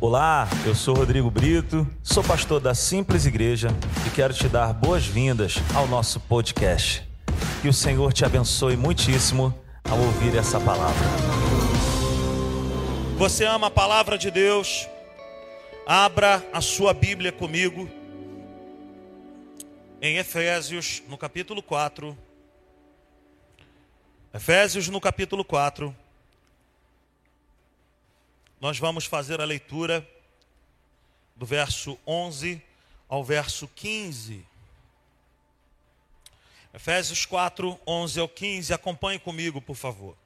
Olá, 0.00 0.48
eu 0.64 0.76
sou 0.76 0.94
Rodrigo 0.94 1.28
Brito, 1.28 1.84
sou 2.04 2.22
pastor 2.22 2.60
da 2.60 2.72
Simples 2.72 3.26
Igreja 3.26 3.70
e 4.06 4.10
quero 4.10 4.32
te 4.32 4.48
dar 4.48 4.72
boas-vindas 4.72 5.56
ao 5.74 5.88
nosso 5.88 6.20
podcast. 6.20 7.02
Que 7.60 7.66
o 7.66 7.72
Senhor 7.72 8.12
te 8.12 8.24
abençoe 8.24 8.76
muitíssimo 8.76 9.52
ao 9.82 9.98
ouvir 9.98 10.36
essa 10.36 10.60
palavra. 10.60 11.04
Você 13.16 13.44
ama 13.44 13.66
a 13.66 13.70
palavra 13.72 14.16
de 14.16 14.30
Deus? 14.30 14.88
Abra 15.84 16.46
a 16.52 16.60
sua 16.60 16.94
Bíblia 16.94 17.32
comigo 17.32 17.90
em 20.00 20.16
Efésios, 20.16 21.02
no 21.08 21.18
capítulo 21.18 21.60
4. 21.60 22.16
Efésios, 24.32 24.88
no 24.88 25.00
capítulo 25.00 25.44
4 25.44 25.92
nós 28.60 28.78
vamos 28.78 29.04
fazer 29.04 29.40
a 29.40 29.44
leitura 29.44 30.06
do 31.36 31.46
verso 31.46 31.96
11 32.04 32.60
ao 33.08 33.22
verso 33.22 33.68
15. 33.68 34.44
Efésios 36.74 37.24
4, 37.24 37.78
11 37.86 38.20
ao 38.20 38.28
15. 38.28 38.74
Acompanhe 38.74 39.18
comigo, 39.18 39.62
por 39.62 39.76
favor. 39.76 40.16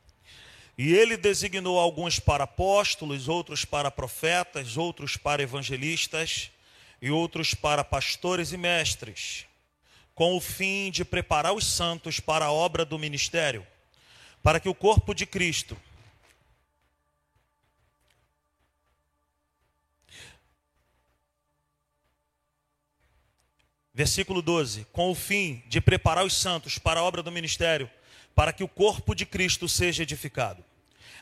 E 0.78 0.95
ele 0.95 1.18
designou 1.18 1.78
alguns 1.78 2.18
para 2.18 2.45
apóstolos, 2.45 3.28
outros 3.28 3.66
para 3.66 3.91
profetas, 3.91 4.78
outros 4.78 5.19
para 5.19 5.42
evangelistas 5.42 6.50
e 7.02 7.10
outros 7.10 7.52
para 7.52 7.84
pastores 7.84 8.52
e 8.52 8.56
mestres, 8.56 9.44
com 10.14 10.34
o 10.34 10.41
fim 10.41 10.91
de 10.91 11.05
preparar 11.05 11.52
os 11.52 11.66
santos 11.66 12.19
para 12.19 12.46
a 12.46 12.52
obra 12.52 12.84
do 12.84 12.98
ministério, 12.98 13.66
para 14.42 14.58
que 14.58 14.69
o 14.69 14.74
corpo 14.74 15.14
de 15.14 15.27
Cristo 15.27 15.77
Versículo 23.94 24.40
12: 24.40 24.86
Com 24.92 25.10
o 25.10 25.14
fim 25.14 25.62
de 25.66 25.80
preparar 25.80 26.24
os 26.24 26.34
santos 26.34 26.78
para 26.78 27.00
a 27.00 27.02
obra 27.02 27.22
do 27.22 27.30
ministério, 27.30 27.90
para 28.34 28.52
que 28.52 28.64
o 28.64 28.68
corpo 28.68 29.14
de 29.14 29.26
Cristo 29.26 29.68
seja 29.68 30.02
edificado, 30.02 30.64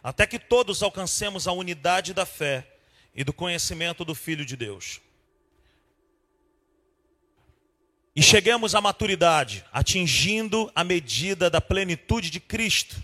até 0.02 0.26
que 0.26 0.38
todos 0.38 0.82
alcancemos 0.82 1.48
a 1.48 1.52
unidade 1.52 2.14
da 2.14 2.24
fé 2.24 2.66
e 3.14 3.24
do 3.24 3.32
conhecimento 3.32 4.04
do 4.04 4.14
Filho 4.14 4.46
de 4.46 4.56
Deus. 4.56 5.00
E 8.14 8.22
cheguemos 8.22 8.74
à 8.74 8.80
maturidade, 8.80 9.64
atingindo 9.72 10.70
a 10.74 10.84
medida 10.84 11.48
da 11.48 11.60
plenitude 11.60 12.30
de 12.30 12.38
Cristo. 12.38 13.02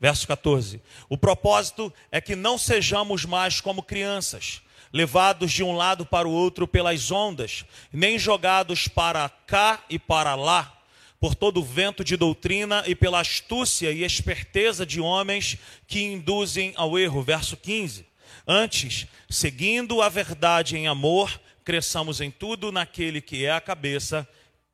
Verso 0.00 0.26
14: 0.26 0.82
O 1.08 1.16
propósito 1.16 1.92
é 2.10 2.20
que 2.20 2.34
não 2.34 2.58
sejamos 2.58 3.24
mais 3.24 3.60
como 3.60 3.82
crianças 3.82 4.62
levados 4.96 5.52
de 5.52 5.62
um 5.62 5.76
lado 5.76 6.06
para 6.06 6.26
o 6.26 6.32
outro 6.32 6.66
pelas 6.66 7.10
ondas, 7.10 7.66
nem 7.92 8.18
jogados 8.18 8.88
para 8.88 9.28
cá 9.28 9.84
e 9.90 9.98
para 9.98 10.34
lá, 10.34 10.72
por 11.20 11.34
todo 11.34 11.60
o 11.60 11.64
vento 11.64 12.02
de 12.02 12.16
doutrina 12.16 12.82
e 12.86 12.94
pela 12.94 13.20
astúcia 13.20 13.92
e 13.92 14.02
esperteza 14.02 14.86
de 14.86 14.98
homens 14.98 15.58
que 15.86 16.02
induzem 16.02 16.72
ao 16.76 16.98
erro. 16.98 17.22
Verso 17.22 17.58
15. 17.58 18.06
Antes, 18.46 19.06
seguindo 19.28 20.00
a 20.00 20.08
verdade 20.08 20.78
em 20.78 20.86
amor, 20.86 21.38
cresçamos 21.62 22.22
em 22.22 22.30
tudo 22.30 22.72
naquele 22.72 23.20
que 23.20 23.44
é 23.44 23.50
a 23.50 23.60
cabeça, 23.60 24.26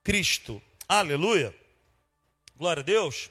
Cristo. 0.05 0.63
Aleluia. 0.89 1.53
Glória 2.57 2.81
a 2.81 2.85
Deus. 2.85 3.29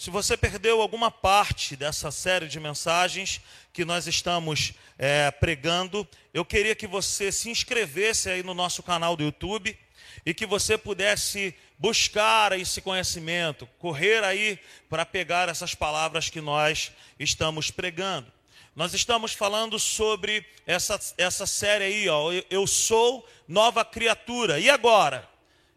Se 0.00 0.08
você 0.08 0.34
perdeu 0.34 0.80
alguma 0.80 1.10
parte 1.10 1.76
dessa 1.76 2.10
série 2.10 2.48
de 2.48 2.58
mensagens 2.58 3.38
que 3.70 3.84
nós 3.84 4.06
estamos 4.06 4.72
é, 4.96 5.30
pregando, 5.30 6.08
eu 6.32 6.42
queria 6.42 6.74
que 6.74 6.86
você 6.86 7.30
se 7.30 7.50
inscrevesse 7.50 8.30
aí 8.30 8.42
no 8.42 8.54
nosso 8.54 8.82
canal 8.82 9.14
do 9.14 9.22
YouTube 9.22 9.78
e 10.24 10.32
que 10.32 10.46
você 10.46 10.78
pudesse 10.78 11.54
buscar 11.76 12.58
esse 12.58 12.80
conhecimento, 12.80 13.68
correr 13.78 14.24
aí 14.24 14.58
para 14.88 15.04
pegar 15.04 15.50
essas 15.50 15.74
palavras 15.74 16.30
que 16.30 16.40
nós 16.40 16.92
estamos 17.18 17.70
pregando. 17.70 18.32
Nós 18.74 18.94
estamos 18.94 19.34
falando 19.34 19.78
sobre 19.78 20.46
essa, 20.66 20.98
essa 21.18 21.46
série 21.46 21.84
aí, 21.84 22.08
ó, 22.08 22.32
eu 22.48 22.66
sou 22.66 23.28
nova 23.46 23.84
criatura. 23.84 24.58
E 24.58 24.70
agora? 24.70 25.28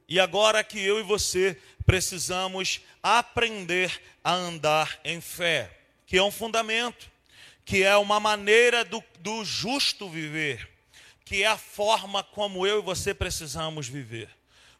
E 0.07 0.19
agora 0.19 0.63
que 0.63 0.79
eu 0.79 0.99
e 0.99 1.03
você 1.03 1.57
precisamos 1.85 2.81
aprender 3.01 4.01
a 4.23 4.33
andar 4.33 4.99
em 5.03 5.19
fé, 5.19 5.71
que 6.05 6.17
é 6.17 6.23
um 6.23 6.31
fundamento, 6.31 7.11
que 7.65 7.83
é 7.83 7.95
uma 7.97 8.19
maneira 8.19 8.83
do, 8.83 9.03
do 9.19 9.43
justo 9.43 10.09
viver, 10.09 10.69
que 11.25 11.43
é 11.43 11.47
a 11.47 11.57
forma 11.57 12.23
como 12.23 12.65
eu 12.67 12.79
e 12.79 12.83
você 12.83 13.13
precisamos 13.13 13.87
viver. 13.87 14.29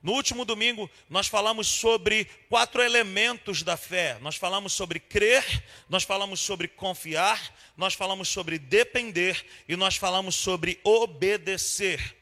No 0.03 0.11
último 0.11 0.43
domingo, 0.43 0.91
nós 1.09 1.27
falamos 1.27 1.65
sobre 1.65 2.25
quatro 2.49 2.83
elementos 2.83 3.63
da 3.63 3.77
fé. 3.77 4.17
Nós 4.19 4.35
falamos 4.35 4.73
sobre 4.73 4.99
crer, 4.99 5.63
nós 5.87 6.03
falamos 6.03 6.41
sobre 6.41 6.67
confiar, 6.67 7.55
nós 7.77 7.93
falamos 7.93 8.27
sobre 8.27 8.59
depender 8.59 9.45
e 9.65 9.77
nós 9.77 9.95
falamos 9.95 10.35
sobre 10.35 10.77
obedecer. 10.83 12.17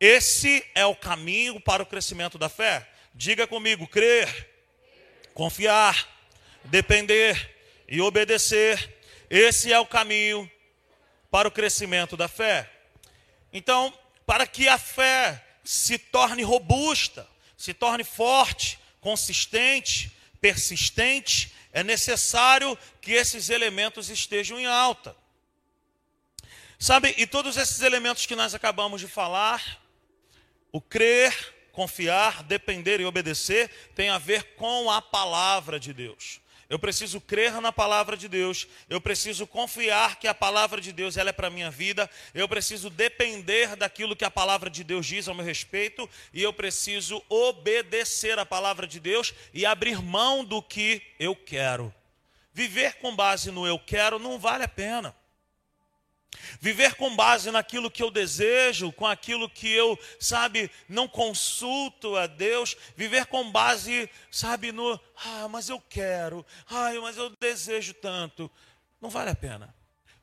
Esse 0.00 0.64
é 0.74 0.86
o 0.86 0.96
caminho 0.96 1.60
para 1.60 1.82
o 1.82 1.86
crescimento 1.86 2.38
da 2.38 2.48
fé. 2.48 2.90
Diga 3.14 3.46
comigo: 3.46 3.86
crer, 3.86 4.48
confiar, 5.34 6.08
depender 6.64 7.56
e 7.88 8.00
obedecer. 8.00 8.98
Esse 9.28 9.72
é 9.72 9.78
o 9.78 9.86
caminho 9.86 10.50
para 11.30 11.48
o 11.48 11.50
crescimento 11.50 12.16
da 12.16 12.28
fé. 12.28 12.70
Então, 13.52 13.96
para 14.26 14.46
que 14.46 14.68
a 14.68 14.78
fé 14.78 15.44
se 15.64 15.98
torne 15.98 16.42
robusta, 16.42 17.28
se 17.56 17.74
torne 17.74 18.04
forte, 18.04 18.78
consistente, 19.00 20.12
persistente, 20.40 21.52
é 21.72 21.84
necessário 21.84 22.76
que 23.00 23.12
esses 23.12 23.50
elementos 23.50 24.08
estejam 24.08 24.58
em 24.58 24.66
alta. 24.66 25.16
Sabe, 26.78 27.14
e 27.18 27.26
todos 27.26 27.56
esses 27.56 27.82
elementos 27.82 28.24
que 28.24 28.34
nós 28.34 28.54
acabamos 28.54 29.00
de 29.00 29.06
falar, 29.06 29.82
o 30.72 30.80
crer, 30.80 31.54
confiar, 31.72 32.42
depender 32.42 33.00
e 33.00 33.04
obedecer 33.04 33.70
tem 33.94 34.10
a 34.10 34.18
ver 34.18 34.54
com 34.56 34.90
a 34.90 35.00
palavra 35.00 35.78
de 35.78 35.92
Deus. 35.92 36.40
Eu 36.70 36.78
preciso 36.78 37.20
crer 37.20 37.60
na 37.60 37.72
palavra 37.72 38.16
de 38.16 38.28
Deus, 38.28 38.68
eu 38.88 39.00
preciso 39.00 39.44
confiar 39.44 40.20
que 40.20 40.28
a 40.28 40.34
palavra 40.34 40.80
de 40.80 40.92
Deus 40.92 41.16
ela 41.16 41.30
é 41.30 41.32
para 41.32 41.48
a 41.48 41.50
minha 41.50 41.68
vida, 41.68 42.08
eu 42.32 42.48
preciso 42.48 42.88
depender 42.88 43.74
daquilo 43.74 44.14
que 44.14 44.24
a 44.24 44.30
palavra 44.30 44.70
de 44.70 44.84
Deus 44.84 45.04
diz 45.04 45.26
ao 45.26 45.34
meu 45.34 45.44
respeito, 45.44 46.08
e 46.32 46.40
eu 46.40 46.52
preciso 46.52 47.20
obedecer 47.28 48.38
a 48.38 48.46
palavra 48.46 48.86
de 48.86 49.00
Deus 49.00 49.34
e 49.52 49.66
abrir 49.66 50.00
mão 50.00 50.44
do 50.44 50.62
que 50.62 51.02
eu 51.18 51.34
quero. 51.34 51.92
Viver 52.52 52.94
com 52.98 53.16
base 53.16 53.50
no 53.50 53.66
eu 53.66 53.78
quero 53.78 54.20
não 54.20 54.38
vale 54.38 54.62
a 54.62 54.68
pena. 54.68 55.12
Viver 56.60 56.94
com 56.94 57.14
base 57.14 57.50
naquilo 57.50 57.90
que 57.90 58.02
eu 58.02 58.10
desejo, 58.10 58.92
com 58.92 59.06
aquilo 59.06 59.48
que 59.48 59.70
eu, 59.70 59.98
sabe, 60.18 60.70
não 60.88 61.08
consulto 61.08 62.16
a 62.16 62.26
Deus. 62.26 62.76
Viver 62.96 63.26
com 63.26 63.50
base, 63.50 64.08
sabe, 64.30 64.72
no, 64.72 64.98
ah, 65.24 65.48
mas 65.48 65.68
eu 65.68 65.80
quero, 65.80 66.44
ah, 66.68 66.92
mas 67.00 67.16
eu 67.16 67.30
desejo 67.40 67.94
tanto. 67.94 68.50
Não 69.00 69.10
vale 69.10 69.30
a 69.30 69.34
pena. 69.34 69.74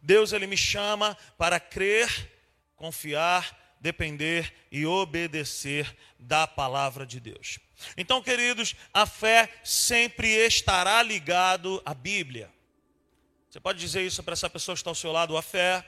Deus, 0.01 0.31
Ele 0.31 0.47
me 0.47 0.57
chama 0.57 1.17
para 1.37 1.59
crer, 1.59 2.31
confiar, 2.75 3.75
depender 3.79 4.53
e 4.71 4.85
obedecer 4.85 5.95
da 6.19 6.47
palavra 6.47 7.05
de 7.05 7.19
Deus. 7.19 7.59
Então, 7.95 8.21
queridos, 8.21 8.75
a 8.93 9.05
fé 9.05 9.51
sempre 9.63 10.27
estará 10.45 11.01
ligado 11.03 11.81
à 11.85 11.93
Bíblia. 11.93 12.51
Você 13.49 13.59
pode 13.59 13.79
dizer 13.79 14.01
isso 14.01 14.23
para 14.23 14.33
essa 14.33 14.49
pessoa 14.49 14.75
que 14.75 14.79
está 14.79 14.91
ao 14.91 14.95
seu 14.95 15.11
lado, 15.11 15.37
a 15.37 15.41
fé 15.41 15.85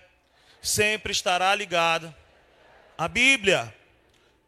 sempre 0.62 1.12
estará 1.12 1.54
ligada 1.56 2.16
à 2.98 3.08
Bíblia. 3.08 3.74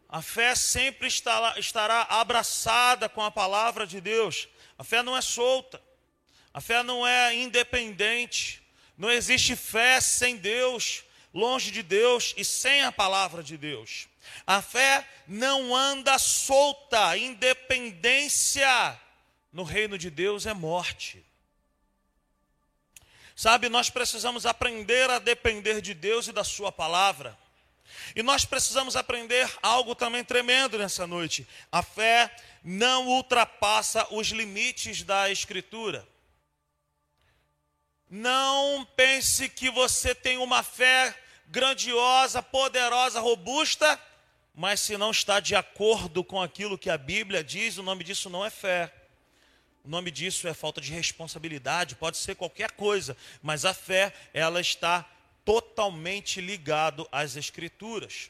A 0.09 0.21
fé 0.21 0.55
sempre 0.55 1.07
estará, 1.07 2.01
abraçada 2.09 3.07
com 3.07 3.21
a 3.21 3.31
palavra 3.31 3.87
de 3.87 4.01
Deus. 4.01 4.47
A 4.77 4.83
fé 4.83 5.01
não 5.01 5.15
é 5.15 5.21
solta. 5.21 5.81
A 6.53 6.59
fé 6.59 6.83
não 6.83 7.07
é 7.07 7.33
independente. 7.33 8.61
Não 8.97 9.09
existe 9.09 9.55
fé 9.55 10.01
sem 10.01 10.35
Deus, 10.35 11.03
longe 11.33 11.71
de 11.71 11.81
Deus 11.81 12.33
e 12.35 12.43
sem 12.43 12.83
a 12.83 12.91
palavra 12.91 13.41
de 13.41 13.57
Deus. 13.57 14.09
A 14.45 14.61
fé 14.61 15.07
não 15.25 15.73
anda 15.73 16.17
solta. 16.19 17.17
Independência 17.17 18.99
no 19.51 19.63
reino 19.63 19.97
de 19.97 20.09
Deus 20.09 20.45
é 20.45 20.53
morte. 20.53 21.23
Sabe, 23.41 23.69
nós 23.69 23.89
precisamos 23.89 24.45
aprender 24.45 25.09
a 25.09 25.17
depender 25.17 25.81
de 25.81 25.95
Deus 25.95 26.27
e 26.27 26.31
da 26.31 26.43
Sua 26.43 26.71
palavra. 26.71 27.35
E 28.15 28.21
nós 28.21 28.45
precisamos 28.45 28.95
aprender 28.95 29.51
algo 29.63 29.95
também 29.95 30.23
tremendo 30.23 30.77
nessa 30.77 31.07
noite. 31.07 31.47
A 31.71 31.81
fé 31.81 32.31
não 32.63 33.07
ultrapassa 33.07 34.05
os 34.11 34.27
limites 34.27 35.01
da 35.01 35.31
Escritura. 35.31 36.07
Não 38.07 38.87
pense 38.95 39.49
que 39.49 39.71
você 39.71 40.13
tem 40.13 40.37
uma 40.37 40.61
fé 40.61 41.17
grandiosa, 41.47 42.43
poderosa, 42.43 43.19
robusta, 43.19 43.99
mas 44.53 44.81
se 44.81 44.95
não 44.97 45.09
está 45.09 45.39
de 45.39 45.55
acordo 45.55 46.23
com 46.23 46.39
aquilo 46.39 46.77
que 46.77 46.91
a 46.91 46.97
Bíblia 46.97 47.43
diz, 47.43 47.79
o 47.79 47.81
nome 47.81 48.03
disso 48.03 48.29
não 48.29 48.45
é 48.45 48.51
fé. 48.51 49.00
O 49.83 49.89
nome 49.89 50.11
disso 50.11 50.47
é 50.47 50.53
falta 50.53 50.79
de 50.79 50.91
responsabilidade, 50.91 51.95
pode 51.95 52.17
ser 52.17 52.35
qualquer 52.35 52.71
coisa, 52.71 53.17
mas 53.41 53.65
a 53.65 53.73
fé, 53.73 54.13
ela 54.33 54.61
está 54.61 55.09
totalmente 55.43 56.39
ligado 56.39 57.07
às 57.11 57.35
escrituras. 57.35 58.29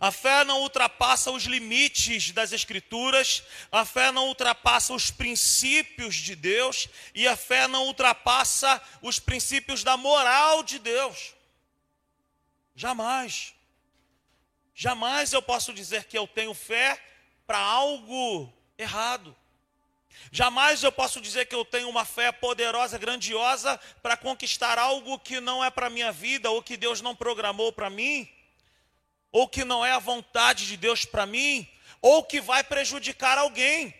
A 0.00 0.10
fé 0.10 0.44
não 0.44 0.60
ultrapassa 0.60 1.30
os 1.30 1.44
limites 1.44 2.30
das 2.30 2.52
Escrituras, 2.52 3.42
a 3.70 3.84
fé 3.84 4.12
não 4.12 4.28
ultrapassa 4.28 4.92
os 4.94 5.10
princípios 5.10 6.14
de 6.14 6.34
Deus 6.34 6.88
e 7.14 7.26
a 7.26 7.36
fé 7.36 7.66
não 7.66 7.86
ultrapassa 7.86 8.80
os 9.00 9.18
princípios 9.18 9.82
da 9.82 9.96
moral 9.96 10.62
de 10.62 10.78
Deus. 10.78 11.34
Jamais. 12.74 13.54
Jamais 14.74 15.32
eu 15.32 15.42
posso 15.42 15.72
dizer 15.72 16.04
que 16.04 16.16
eu 16.16 16.26
tenho 16.26 16.54
fé 16.54 17.02
para 17.46 17.58
algo 17.58 18.52
errado. 18.78 19.36
Jamais 20.30 20.82
eu 20.82 20.90
posso 20.90 21.20
dizer 21.20 21.46
que 21.46 21.54
eu 21.54 21.64
tenho 21.64 21.88
uma 21.88 22.04
fé 22.04 22.32
poderosa, 22.32 22.98
grandiosa, 22.98 23.78
para 24.02 24.16
conquistar 24.16 24.78
algo 24.78 25.18
que 25.18 25.40
não 25.40 25.62
é 25.62 25.70
para 25.70 25.86
a 25.86 25.90
minha 25.90 26.10
vida, 26.10 26.50
ou 26.50 26.62
que 26.62 26.76
Deus 26.76 27.00
não 27.00 27.14
programou 27.14 27.72
para 27.72 27.90
mim, 27.90 28.28
ou 29.30 29.48
que 29.48 29.64
não 29.64 29.84
é 29.84 29.92
a 29.92 29.98
vontade 29.98 30.66
de 30.66 30.76
Deus 30.76 31.04
para 31.04 31.26
mim, 31.26 31.68
ou 32.00 32.24
que 32.24 32.40
vai 32.40 32.64
prejudicar 32.64 33.38
alguém. 33.38 33.94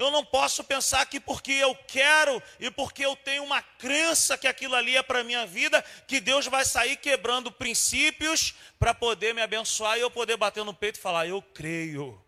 Eu 0.00 0.10
não 0.10 0.24
posso 0.24 0.64
pensar 0.64 1.04
que 1.04 1.20
porque 1.20 1.52
eu 1.52 1.74
quero 1.86 2.42
e 2.58 2.70
porque 2.70 3.04
eu 3.04 3.14
tenho 3.14 3.44
uma 3.44 3.60
crença 3.60 4.38
que 4.38 4.48
aquilo 4.48 4.74
ali 4.74 4.96
é 4.96 5.02
para 5.02 5.18
a 5.18 5.24
minha 5.24 5.46
vida, 5.46 5.84
que 6.08 6.20
Deus 6.20 6.46
vai 6.46 6.64
sair 6.64 6.96
quebrando 6.96 7.52
princípios 7.52 8.54
para 8.78 8.94
poder 8.94 9.34
me 9.34 9.42
abençoar 9.42 9.98
e 9.98 10.00
eu 10.00 10.10
poder 10.10 10.38
bater 10.38 10.64
no 10.64 10.72
peito 10.72 10.96
e 10.96 11.02
falar: 11.02 11.26
Eu 11.26 11.42
creio, 11.42 12.18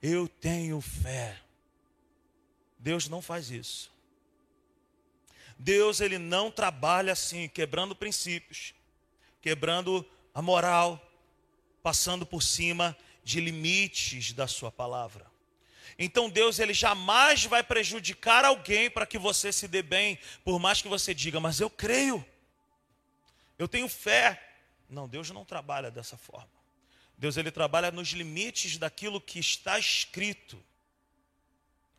eu 0.00 0.28
tenho 0.28 0.80
fé. 0.80 1.45
Deus 2.86 3.08
não 3.08 3.20
faz 3.20 3.50
isso. 3.50 3.92
Deus 5.58 6.00
ele 6.00 6.18
não 6.18 6.52
trabalha 6.52 7.14
assim, 7.14 7.48
quebrando 7.48 7.96
princípios, 7.96 8.74
quebrando 9.42 10.08
a 10.32 10.40
moral, 10.40 11.04
passando 11.82 12.24
por 12.24 12.44
cima 12.44 12.96
de 13.24 13.40
limites 13.40 14.32
da 14.32 14.46
sua 14.46 14.70
palavra. 14.70 15.26
Então 15.98 16.30
Deus 16.30 16.60
ele 16.60 16.72
jamais 16.72 17.44
vai 17.44 17.60
prejudicar 17.60 18.44
alguém 18.44 18.88
para 18.88 19.04
que 19.04 19.18
você 19.18 19.52
se 19.52 19.66
dê 19.66 19.82
bem, 19.82 20.16
por 20.44 20.60
mais 20.60 20.80
que 20.80 20.86
você 20.86 21.12
diga, 21.12 21.40
mas 21.40 21.58
eu 21.58 21.68
creio. 21.68 22.24
Eu 23.58 23.66
tenho 23.66 23.88
fé. 23.88 24.40
Não, 24.88 25.08
Deus 25.08 25.28
não 25.30 25.44
trabalha 25.44 25.90
dessa 25.90 26.16
forma. 26.16 26.52
Deus 27.18 27.36
ele 27.36 27.50
trabalha 27.50 27.90
nos 27.90 28.10
limites 28.10 28.78
daquilo 28.78 29.20
que 29.20 29.40
está 29.40 29.76
escrito. 29.76 30.62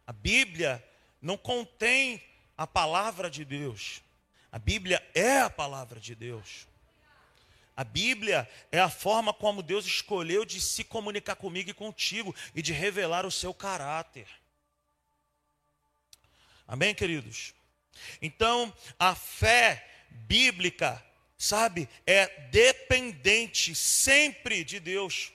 A 0.08 0.14
Bíblia 0.14 0.82
não 1.22 1.38
contém 1.38 2.24
a 2.58 2.66
palavra 2.66 3.30
de 3.30 3.44
Deus. 3.44 4.02
A 4.50 4.58
Bíblia 4.58 5.06
é 5.14 5.42
a 5.42 5.50
palavra 5.50 6.00
de 6.00 6.16
Deus. 6.16 6.66
A 7.76 7.84
Bíblia 7.84 8.50
é 8.72 8.80
a 8.80 8.90
forma 8.90 9.34
como 9.34 9.62
Deus 9.62 9.86
escolheu 9.86 10.46
de 10.46 10.62
se 10.62 10.84
comunicar 10.84 11.36
comigo 11.36 11.70
e 11.70 11.74
contigo 11.74 12.34
e 12.56 12.62
de 12.62 12.72
revelar 12.72 13.26
o 13.26 13.32
seu 13.32 13.54
caráter. 13.54 14.28
Amém, 16.66 16.96
queridos? 16.96 17.54
Então, 18.22 18.74
a 18.98 19.14
fé 19.14 19.86
bíblica, 20.10 21.04
sabe, 21.38 21.88
é 22.06 22.28
dependente 22.50 23.76
sempre 23.76 24.64
de 24.64 24.80
Deus. 24.80 25.32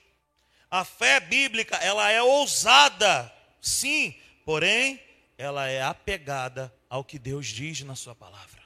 A 0.69 0.83
fé 0.83 1.19
bíblica, 1.19 1.77
ela 1.77 2.11
é 2.11 2.21
ousada, 2.21 3.33
sim, 3.61 4.19
porém, 4.45 5.01
ela 5.37 5.67
é 5.67 5.81
apegada 5.81 6.73
ao 6.89 7.03
que 7.03 7.17
Deus 7.17 7.47
diz 7.47 7.81
na 7.81 7.95
Sua 7.95 8.15
palavra. 8.15 8.61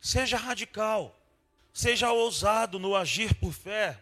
Seja 0.00 0.36
radical, 0.36 1.18
seja 1.72 2.12
ousado 2.12 2.78
no 2.78 2.94
agir 2.94 3.34
por 3.34 3.52
fé, 3.52 4.00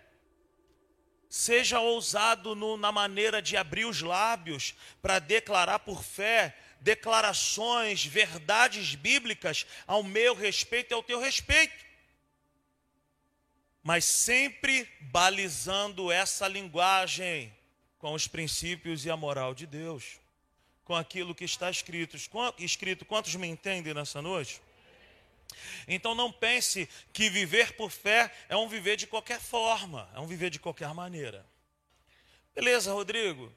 seja 1.29 1.81
ousado 1.81 2.55
no, 2.55 2.77
na 2.77 2.93
maneira 2.93 3.41
de 3.41 3.57
abrir 3.57 3.87
os 3.87 4.03
lábios 4.03 4.75
para 5.01 5.19
declarar 5.19 5.81
por 5.81 6.03
fé 6.05 6.57
declarações, 6.81 8.05
verdades 8.05 8.95
bíblicas 8.95 9.67
ao 9.87 10.03
meu 10.03 10.35
respeito 10.35 10.93
e 10.93 10.95
ao 10.95 11.03
teu 11.03 11.19
respeito. 11.19 11.85
Mas 13.83 14.05
sempre 14.05 14.89
balizando 15.01 16.13
essa 16.13 16.47
linguagem 16.47 17.56
com 18.07 18.15
os 18.15 18.29
princípios 18.29 19.05
e 19.05 19.11
a 19.11 19.17
moral 19.17 19.53
de 19.53 19.67
Deus 19.67 20.21
com 20.85 20.95
aquilo 20.95 21.35
que 21.35 21.45
está 21.45 21.69
escrito. 21.69 22.17
escrito. 22.57 23.05
Quantos 23.05 23.35
me 23.35 23.49
entendem 23.49 23.93
nessa 23.93 24.23
noite? 24.23 24.63
Então 25.89 26.15
não 26.15 26.31
pense 26.31 26.89
que 27.13 27.29
viver 27.29 27.73
por 27.73 27.91
fé 27.91 28.33
é 28.49 28.57
um 28.57 28.69
viver 28.69 28.97
de 28.97 29.09
qualquer 29.09 29.41
forma, 29.41 30.09
é 30.15 30.21
um 30.21 30.27
viver 30.29 30.51
de 30.51 30.61
qualquer 30.61 30.95
maneira. 30.95 31.45
Beleza, 32.55 32.93
Rodrigo? 32.93 33.53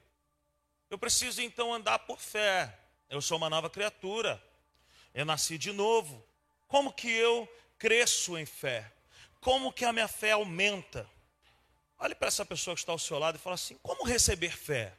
Eu 0.90 0.98
preciso 0.98 1.40
então 1.40 1.72
andar 1.72 2.00
por 2.00 2.18
fé. 2.20 2.76
Eu 3.08 3.22
sou 3.22 3.36
uma 3.36 3.48
nova 3.48 3.70
criatura. 3.70 4.42
Eu 5.14 5.24
nasci 5.24 5.58
de 5.58 5.70
novo. 5.70 6.26
Como 6.66 6.92
que 6.92 7.08
eu 7.08 7.48
cresço 7.78 8.36
em 8.36 8.44
fé? 8.44 8.90
Como 9.40 9.72
que 9.72 9.84
a 9.84 9.92
minha 9.92 10.08
fé 10.08 10.32
aumenta? 10.32 11.08
Olhe 12.00 12.14
para 12.14 12.28
essa 12.28 12.46
pessoa 12.46 12.74
que 12.74 12.80
está 12.80 12.92
ao 12.92 12.98
seu 12.98 13.18
lado 13.18 13.36
e 13.36 13.38
fala 13.38 13.54
assim: 13.54 13.76
como 13.82 14.04
receber 14.04 14.56
fé? 14.56 14.94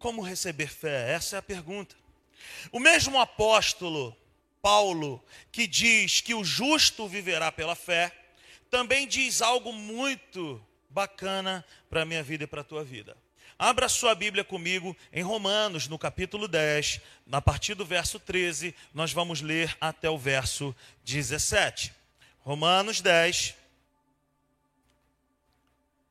Como 0.00 0.20
receber 0.20 0.66
fé? 0.66 1.12
Essa 1.12 1.36
é 1.36 1.38
a 1.38 1.42
pergunta. 1.42 1.94
O 2.72 2.80
mesmo 2.80 3.20
apóstolo 3.20 4.16
Paulo, 4.60 5.24
que 5.52 5.66
diz 5.66 6.20
que 6.20 6.34
o 6.34 6.44
justo 6.44 7.06
viverá 7.06 7.52
pela 7.52 7.76
fé, 7.76 8.12
também 8.68 9.06
diz 9.06 9.40
algo 9.40 9.72
muito 9.72 10.60
bacana 10.90 11.64
para 11.88 12.02
a 12.02 12.04
minha 12.04 12.22
vida 12.22 12.44
e 12.44 12.46
para 12.48 12.62
a 12.62 12.64
tua 12.64 12.82
vida. 12.82 13.16
Abra 13.56 13.88
sua 13.88 14.14
Bíblia 14.14 14.44
comigo 14.44 14.94
em 15.12 15.22
Romanos, 15.22 15.88
no 15.88 15.98
capítulo 15.98 16.46
10, 16.46 17.00
a 17.30 17.40
partir 17.40 17.74
do 17.74 17.86
verso 17.86 18.18
13, 18.18 18.74
nós 18.92 19.12
vamos 19.12 19.40
ler 19.40 19.74
até 19.80 20.10
o 20.10 20.18
verso 20.18 20.74
17. 21.04 21.92
Romanos 22.40 23.00
10. 23.00 23.54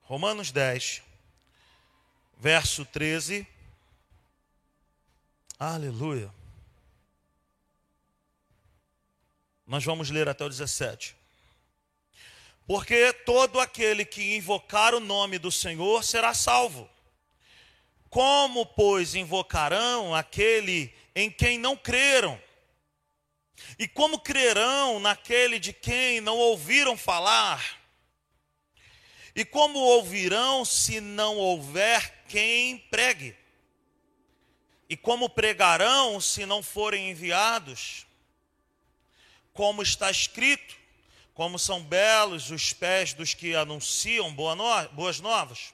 Romanos 0.05 0.51
10, 0.51 1.01
verso 2.37 2.85
13 2.85 3.47
Aleluia. 5.57 6.31
Nós 9.65 9.85
vamos 9.85 10.09
ler 10.11 10.27
até 10.27 10.43
o 10.43 10.49
17. 10.49 11.15
Porque 12.67 13.13
todo 13.13 13.59
aquele 13.59 14.03
que 14.03 14.35
invocar 14.35 14.93
o 14.93 14.99
nome 14.99 15.39
do 15.39 15.51
Senhor 15.51 16.03
será 16.03 16.33
salvo. 16.33 16.89
Como, 18.09 18.65
pois, 18.65 19.15
invocarão 19.15 20.13
aquele 20.13 20.93
em 21.15 21.31
quem 21.31 21.57
não 21.57 21.77
creram? 21.77 22.39
E 23.79 23.87
como 23.87 24.19
crerão 24.19 24.99
naquele 24.99 25.57
de 25.57 25.71
quem 25.71 26.19
não 26.19 26.37
ouviram 26.37 26.97
falar? 26.97 27.84
E 29.35 29.43
como 29.43 29.77
ouvirão 29.77 30.63
se 30.63 31.01
não 31.01 31.35
houver 31.37 32.23
quem 32.29 32.77
pregue? 32.77 33.35
E 34.87 34.95
como 34.95 35.29
pregarão 35.29 36.21
se 36.21 36.45
não 36.45 36.63
forem 36.63 37.09
enviados? 37.09 38.05
Como 39.51 39.81
está 39.81 40.09
escrito, 40.09 40.75
como 41.33 41.59
são 41.59 41.83
belos 41.83 42.49
os 42.49 42.71
pés 42.71 43.13
dos 43.13 43.33
que 43.33 43.55
anunciam 43.55 44.33
boas 44.33 45.19
novas. 45.19 45.73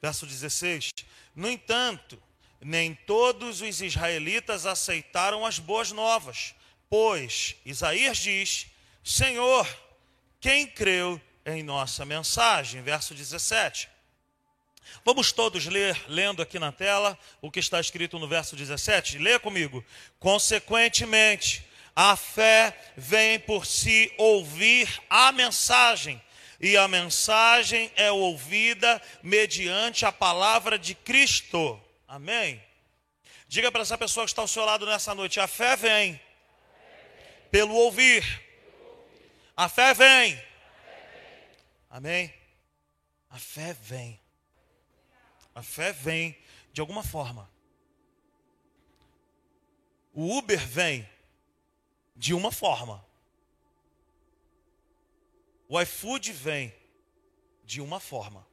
Verso 0.00 0.26
16: 0.26 0.90
No 1.36 1.48
entanto, 1.48 2.20
nem 2.60 2.94
todos 2.94 3.60
os 3.60 3.80
israelitas 3.80 4.66
aceitaram 4.66 5.46
as 5.46 5.60
boas 5.60 5.92
novas, 5.92 6.52
pois 6.90 7.54
Isaías 7.64 8.18
diz: 8.18 8.66
Senhor, 9.04 9.68
quem 10.40 10.66
creu 10.66 11.20
em 11.44 11.62
nossa 11.62 12.04
mensagem? 12.04 12.82
Verso 12.82 13.14
17. 13.14 13.88
Vamos 15.04 15.32
todos 15.32 15.66
ler, 15.66 15.96
lendo 16.08 16.42
aqui 16.42 16.58
na 16.58 16.70
tela, 16.70 17.18
o 17.40 17.50
que 17.50 17.60
está 17.60 17.80
escrito 17.80 18.18
no 18.18 18.28
verso 18.28 18.54
17? 18.56 19.18
Lê 19.18 19.38
comigo. 19.38 19.84
Consequentemente, 20.18 21.64
a 21.94 22.16
fé 22.16 22.76
vem 22.96 23.38
por 23.38 23.66
si 23.66 24.12
ouvir 24.16 24.88
a 25.08 25.32
mensagem, 25.32 26.20
e 26.60 26.76
a 26.76 26.86
mensagem 26.86 27.90
é 27.96 28.10
ouvida 28.12 29.02
mediante 29.22 30.06
a 30.06 30.12
palavra 30.12 30.78
de 30.78 30.94
Cristo. 30.94 31.80
Amém? 32.06 32.62
Diga 33.48 33.70
para 33.72 33.82
essa 33.82 33.98
pessoa 33.98 34.24
que 34.24 34.30
está 34.30 34.42
ao 34.42 34.48
seu 34.48 34.64
lado 34.64 34.86
nessa 34.86 35.14
noite: 35.14 35.40
a 35.40 35.48
fé 35.48 35.74
vem 35.74 36.20
pelo 37.50 37.74
ouvir. 37.74 38.24
A 39.56 39.68
fé 39.68 39.92
vem. 39.92 40.51
Amém? 41.92 42.32
A 43.28 43.38
fé 43.38 43.74
vem. 43.74 44.18
A 45.54 45.62
fé 45.62 45.92
vem 45.92 46.34
de 46.72 46.80
alguma 46.80 47.04
forma. 47.04 47.50
O 50.14 50.38
Uber 50.38 50.66
vem 50.66 51.06
de 52.16 52.32
uma 52.32 52.50
forma. 52.50 53.04
O 55.68 55.78
iFood 55.82 56.32
vem 56.32 56.74
de 57.62 57.82
uma 57.82 58.00
forma. 58.00 58.46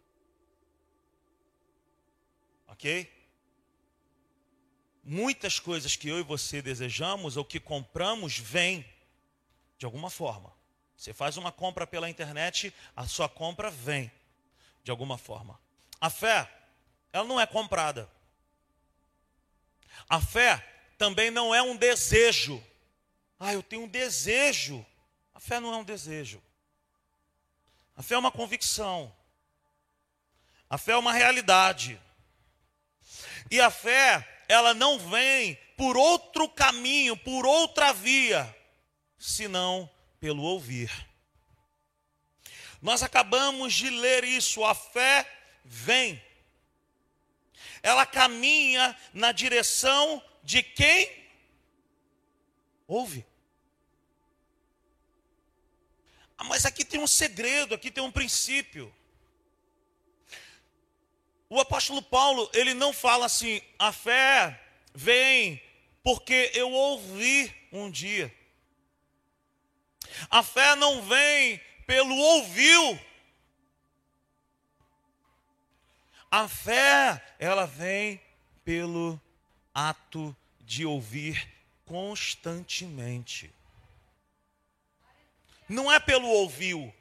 Ok? 2.68 3.10
Muitas 5.02 5.62
coisas 5.62 5.96
que 5.96 6.10
eu 6.10 6.20
e 6.20 6.24
você 6.24 6.62
desejamos 6.62 7.38
ou 7.38 7.46
que 7.46 7.58
compramos 7.58 8.38
vêm 8.38 8.86
de 9.78 9.86
alguma 9.86 10.10
forma. 10.10 10.59
Você 11.00 11.14
faz 11.14 11.38
uma 11.38 11.50
compra 11.50 11.88
pela 11.88 12.10
internet, 12.10 12.76
a 12.94 13.08
sua 13.08 13.30
compra 13.30 13.72
vem 13.72 14.12
de 14.84 14.92
alguma 14.92 15.18
forma. 15.18 15.58
A 16.02 16.10
fé, 16.10 16.46
ela 17.14 17.24
não 17.24 17.40
é 17.40 17.48
comprada. 17.48 18.10
A 20.10 20.20
fé 20.20 20.58
também 20.98 21.32
não 21.32 21.56
é 21.56 21.62
um 21.62 21.78
desejo. 21.78 22.62
Ah, 23.40 23.54
eu 23.54 23.64
tenho 23.64 23.84
um 23.84 23.88
desejo. 23.88 24.86
A 25.34 25.40
fé 25.40 25.62
não 25.62 25.74
é 25.74 25.78
um 25.78 25.86
desejo. 25.86 26.44
A 27.96 28.04
fé 28.04 28.16
é 28.16 28.18
uma 28.18 28.30
convicção. 28.30 29.16
A 30.70 30.78
fé 30.78 30.92
é 30.92 30.98
uma 30.98 31.14
realidade. 31.14 31.98
E 33.50 33.62
a 33.62 33.72
fé, 33.72 34.44
ela 34.50 34.74
não 34.74 35.00
vem 35.00 35.56
por 35.78 35.96
outro 35.96 36.50
caminho, 36.50 37.16
por 37.16 37.46
outra 37.46 37.94
via, 37.94 38.54
senão 39.18 39.90
pelo 40.20 40.44
ouvir. 40.44 40.92
Nós 42.82 43.04
acabamos 43.04 43.74
de 43.74 43.90
ler 43.90 44.24
isso, 44.24 44.64
a 44.64 44.74
fé 44.74 45.30
vem. 45.64 46.22
Ela 47.82 48.06
caminha 48.06 48.98
na 49.14 49.32
direção 49.32 50.24
de 50.44 50.64
quem 50.64 51.10
ouve. 52.88 53.26
Ah, 56.38 56.46
mas 56.46 56.66
aqui 56.66 56.86
tem 56.86 57.00
um 57.00 57.08
segredo, 57.08 57.76
aqui 57.76 57.92
tem 57.92 58.04
um 58.04 58.12
princípio. 58.12 58.94
O 61.50 61.60
apóstolo 61.60 62.02
Paulo, 62.02 62.50
ele 62.54 62.74
não 62.74 62.94
fala 62.94 63.26
assim, 63.26 63.62
a 63.78 63.92
fé 63.92 64.62
vem 64.94 65.62
porque 66.04 66.52
eu 66.54 66.72
ouvi 66.72 67.54
um 67.72 67.90
dia. 67.90 68.34
A 70.30 70.44
fé 70.44 70.76
não 70.76 71.02
vem 71.02 71.60
pelo 71.86 72.16
ouviu. 72.16 73.00
A 76.32 76.48
fé, 76.48 77.36
ela 77.40 77.66
vem 77.66 78.22
pelo 78.64 79.20
ato 79.74 80.36
de 80.62 80.86
ouvir 80.86 81.50
constantemente 81.86 83.52
não 85.70 85.92
é 85.92 86.00
pelo 86.00 86.28
ouviu. 86.28 86.92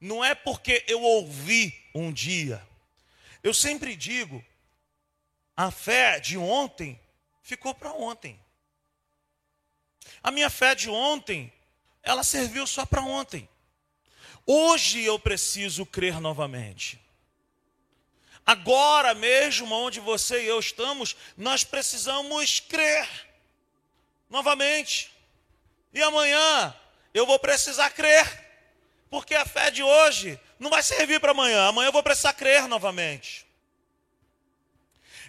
Não 0.00 0.24
é 0.24 0.34
porque 0.34 0.82
eu 0.88 1.00
ouvi 1.00 1.78
um 1.94 2.10
dia. 2.10 2.66
Eu 3.42 3.52
sempre 3.52 3.94
digo, 3.94 4.42
a 5.54 5.70
fé 5.70 6.18
de 6.18 6.38
ontem 6.38 6.98
ficou 7.42 7.74
para 7.74 7.92
ontem. 7.92 8.40
A 10.22 10.30
minha 10.30 10.50
fé 10.50 10.74
de 10.74 10.88
ontem, 10.88 11.52
ela 12.02 12.22
serviu 12.22 12.66
só 12.66 12.86
para 12.86 13.02
ontem. 13.02 13.48
Hoje 14.46 15.02
eu 15.02 15.18
preciso 15.18 15.86
crer 15.86 16.20
novamente. 16.20 17.00
Agora 18.44 19.14
mesmo, 19.14 19.72
onde 19.72 20.00
você 20.00 20.42
e 20.42 20.48
eu 20.48 20.58
estamos, 20.58 21.16
nós 21.36 21.62
precisamos 21.62 22.58
crer 22.60 23.08
novamente. 24.28 25.12
E 25.92 26.02
amanhã 26.02 26.74
eu 27.14 27.24
vou 27.24 27.38
precisar 27.38 27.90
crer, 27.90 28.26
porque 29.08 29.34
a 29.34 29.46
fé 29.46 29.70
de 29.70 29.82
hoje 29.82 30.40
não 30.58 30.70
vai 30.70 30.82
servir 30.82 31.20
para 31.20 31.30
amanhã. 31.30 31.68
Amanhã 31.68 31.88
eu 31.88 31.92
vou 31.92 32.02
precisar 32.02 32.32
crer 32.32 32.66
novamente. 32.66 33.46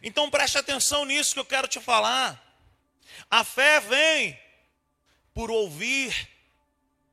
Então 0.01 0.29
preste 0.29 0.57
atenção 0.57 1.05
nisso 1.05 1.33
que 1.33 1.39
eu 1.39 1.45
quero 1.45 1.67
te 1.67 1.79
falar. 1.79 2.41
A 3.29 3.43
fé 3.43 3.79
vem 3.79 4.39
por 5.33 5.49
ouvir 5.49 6.29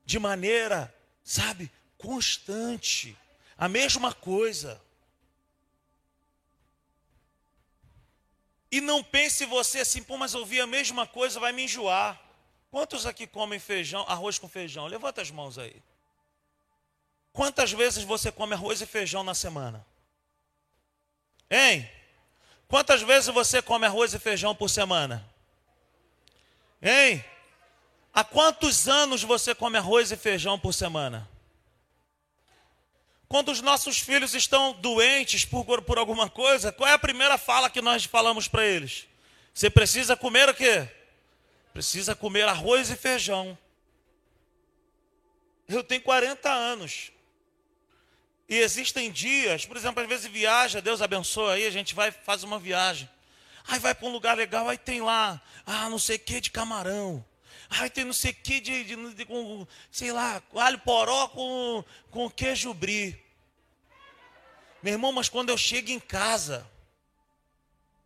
de 0.05 0.19
maneira, 0.19 0.95
sabe, 1.23 1.71
constante, 1.97 3.17
a 3.57 3.69
mesma 3.69 4.13
coisa. 4.13 4.81
E 8.71 8.81
não 8.81 9.03
pense 9.03 9.45
você 9.45 9.81
assim, 9.81 10.03
pô, 10.03 10.17
mas 10.17 10.35
ouvir 10.35 10.61
a 10.61 10.67
mesma 10.67 11.07
coisa 11.07 11.41
vai 11.41 11.53
me 11.53 11.65
enjoar. 11.65 12.21
Quantos 12.71 13.05
aqui 13.05 13.27
comem 13.27 13.59
feijão, 13.59 14.05
arroz 14.07 14.39
com 14.39 14.49
feijão? 14.49 14.87
Levanta 14.87 15.21
as 15.21 15.31
mãos 15.31 15.59
aí. 15.59 15.83
Quantas 17.33 17.73
vezes 17.73 18.05
você 18.05 18.31
come 18.31 18.55
arroz 18.55 18.81
e 18.81 18.87
feijão 18.87 19.25
na 19.25 19.35
semana? 19.35 19.85
Hein? 21.51 21.91
Quantas 22.69 23.03
vezes 23.03 23.29
você 23.35 23.61
come 23.61 23.87
arroz 23.87 24.15
e 24.15 24.19
feijão 24.19 24.55
por 24.55 24.69
semana? 24.69 25.29
Hein? 26.81 27.25
Há 28.13 28.25
quantos 28.25 28.89
anos 28.89 29.23
você 29.23 29.55
come 29.55 29.79
arroz 29.79 30.11
e 30.11 30.17
feijão 30.17 30.59
por 30.59 30.75
semana? 30.75 31.29
Quando 33.29 33.53
os 33.53 33.61
nossos 33.61 34.01
filhos 34.01 34.35
estão 34.35 34.73
doentes 34.73 35.45
por, 35.45 35.83
por 35.83 35.99
alguma 35.99 36.29
coisa, 36.29 36.73
qual 36.73 36.89
é 36.89 36.93
a 36.93 36.99
primeira 36.99 37.39
fala 37.39 37.71
que 37.71 37.81
nós 37.81 38.05
falamos 38.05 38.49
para 38.49 38.67
eles? 38.67 39.07
Você 39.55 39.71
precisa 39.71 40.17
comer 40.17 40.49
o 40.49 40.55
quê? 40.55 40.89
Precisa 41.73 42.17
comer 42.17 42.49
arroz 42.49 42.91
e 42.91 42.97
feijão. 42.97 43.57
Eu 45.69 45.85
tenho 45.85 46.03
40 46.03 46.51
anos. 46.51 47.13
E 48.49 48.57
existem 48.57 49.13
dias, 49.13 49.65
por 49.65 49.77
exemplo, 49.77 50.03
às 50.03 50.09
vezes 50.09 50.27
viaja, 50.27 50.83
Deus 50.83 51.01
abençoa 51.01 51.53
aí, 51.53 51.65
a 51.65 51.71
gente 51.71 51.95
vai 51.95 52.11
faz 52.11 52.43
uma 52.43 52.59
viagem. 52.59 53.09
Aí 53.69 53.79
vai 53.79 53.95
para 53.95 54.09
um 54.09 54.13
lugar 54.13 54.37
legal, 54.37 54.69
aí 54.69 54.77
tem 54.77 55.01
lá, 55.01 55.41
ah, 55.65 55.89
não 55.89 56.01
sei 56.01 56.17
o 56.17 56.19
que 56.19 56.41
de 56.41 56.51
camarão. 56.51 57.25
Aí 57.71 57.89
tem 57.89 58.05
não 58.05 58.13
sei 58.13 58.33
o 58.33 58.35
que 58.35 58.61
de, 58.61 58.85
de, 58.85 59.15
de, 59.15 59.25
com, 59.25 59.67
sei 59.93 60.13
lá, 60.13 60.43
alho 60.57 60.79
poró 60.81 61.29
com, 61.29 61.85
com 62.11 62.29
queijo 62.29 62.75
brie. 62.75 63.23
Meu 64.83 64.95
irmão, 64.95 65.13
mas 65.13 65.29
quando 65.29 65.51
eu 65.51 65.57
chego 65.57 65.91
em 65.91 66.01
casa, 66.01 66.69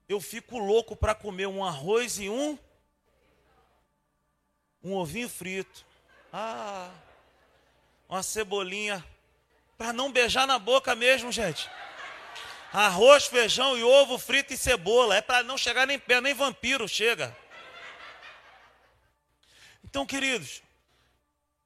eu 0.07 0.21
fico 0.21 0.59
louco 0.59 0.95
para 0.95 1.15
comer 1.15 1.47
um 1.47 1.65
arroz 1.65 2.19
e 2.19 2.29
um 2.29 2.59
um 4.83 4.93
ovinho 4.93 5.31
frito. 5.31 5.85
Ah, 6.31 6.91
uma 8.07 8.23
cebolinha. 8.23 9.03
Para 9.79 9.95
não 9.95 10.13
beijar 10.13 10.47
na 10.47 10.59
boca 10.59 10.95
mesmo, 10.95 11.33
gente. 11.33 11.71
Arroz, 12.71 13.27
feijão 13.27 13.79
e 13.79 13.83
ovo 13.83 14.19
frito 14.19 14.53
e 14.53 14.59
cebola. 14.59 15.17
É 15.17 15.23
para 15.23 15.43
não 15.43 15.57
chegar 15.57 15.87
nem 15.87 15.99
pé, 15.99 16.21
nem 16.21 16.35
vampiro 16.35 16.87
chega. 16.87 17.35
Então, 19.85 20.05
queridos, 20.07 20.63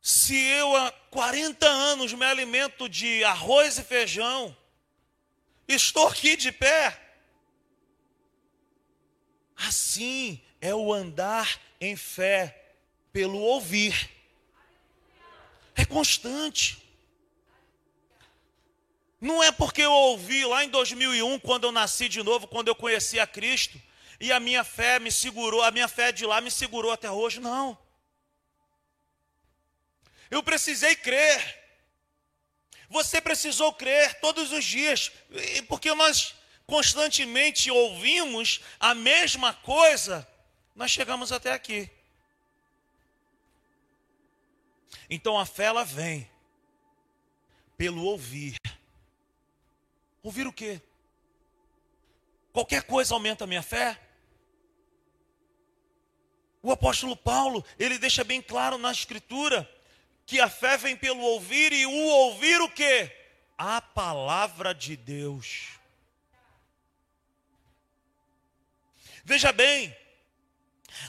se 0.03 0.37
eu 0.37 0.77
há 0.77 0.91
40 1.11 1.67
anos 1.67 2.13
me 2.13 2.25
alimento 2.25 2.89
de 2.89 3.25
arroz 3.25 3.79
e 3.79 3.85
feijão, 3.85 4.57
estou 5.67 6.09
aqui 6.09 6.37
de 6.37 6.53
pé. 6.53 7.01
Assim 9.57 10.41
é 10.61 10.75
o 10.75 10.93
andar 10.93 11.61
em 11.81 11.97
fé 11.97 12.75
pelo 13.13 13.39
ouvir. 13.39 14.11
É 15.75 15.85
constante. 15.85 16.83
Não 19.21 19.43
é 19.43 19.51
porque 19.51 19.83
eu 19.83 19.93
ouvi 19.93 20.45
lá 20.45 20.65
em 20.65 20.69
2001, 20.69 21.41
quando 21.41 21.65
eu 21.65 21.73
nasci 21.73 22.09
de 22.09 22.23
novo, 22.23 22.47
quando 22.47 22.69
eu 22.69 22.75
conheci 22.75 23.19
a 23.19 23.27
Cristo, 23.27 23.81
e 24.21 24.33
a 24.33 24.39
minha 24.39 24.63
fé 24.63 24.99
me 24.99 25.11
segurou, 25.11 25.63
a 25.63 25.71
minha 25.71 25.89
fé 25.89 26.13
de 26.13 26.25
lá 26.25 26.41
me 26.41 26.51
segurou 26.51 26.93
até 26.93 27.11
hoje, 27.11 27.41
não. 27.41 27.77
Eu 30.31 30.43
precisei 30.43 30.95
crer. 30.95 31.59
Você 32.91 33.21
precisou 33.21 33.73
crer 33.73 34.19
todos 34.21 34.51
os 34.53 34.65
dias, 34.65 35.13
porque 35.69 35.93
nós 35.95 36.35
constantemente 36.67 37.71
ouvimos 37.71 38.61
a 38.79 38.95
mesma 38.95 39.55
coisa, 39.55 40.27
nós 40.75 40.91
chegamos 40.91 41.33
até 41.33 41.53
aqui. 41.53 41.91
Então 45.11 45.39
a 45.39 45.47
fé 45.47 45.65
ela 45.65 45.85
vem 45.85 46.31
pelo 47.77 48.05
ouvir. 48.05 48.59
Ouvir 50.23 50.47
o 50.47 50.53
quê? 50.53 50.81
Qualquer 52.53 52.83
coisa 52.83 53.15
aumenta 53.15 53.45
a 53.45 53.47
minha 53.47 53.63
fé? 53.63 53.99
O 56.63 56.73
apóstolo 56.73 57.17
Paulo, 57.17 57.65
ele 57.79 57.99
deixa 57.99 58.25
bem 58.25 58.43
claro 58.43 58.77
na 58.77 58.91
escritura 58.91 59.69
que 60.29 60.39
a 60.43 60.51
fé 60.51 60.77
vem 60.77 60.95
pelo 60.95 61.23
ouvir 61.23 61.73
e 61.73 61.87
o 61.87 61.91
ouvir 61.91 62.61
o 62.61 62.69
quê? 62.69 63.11
A 63.57 63.81
palavra 63.81 64.75
de 64.75 64.95
Deus. 64.95 65.69
Veja 69.25 69.51
bem, 69.53 69.97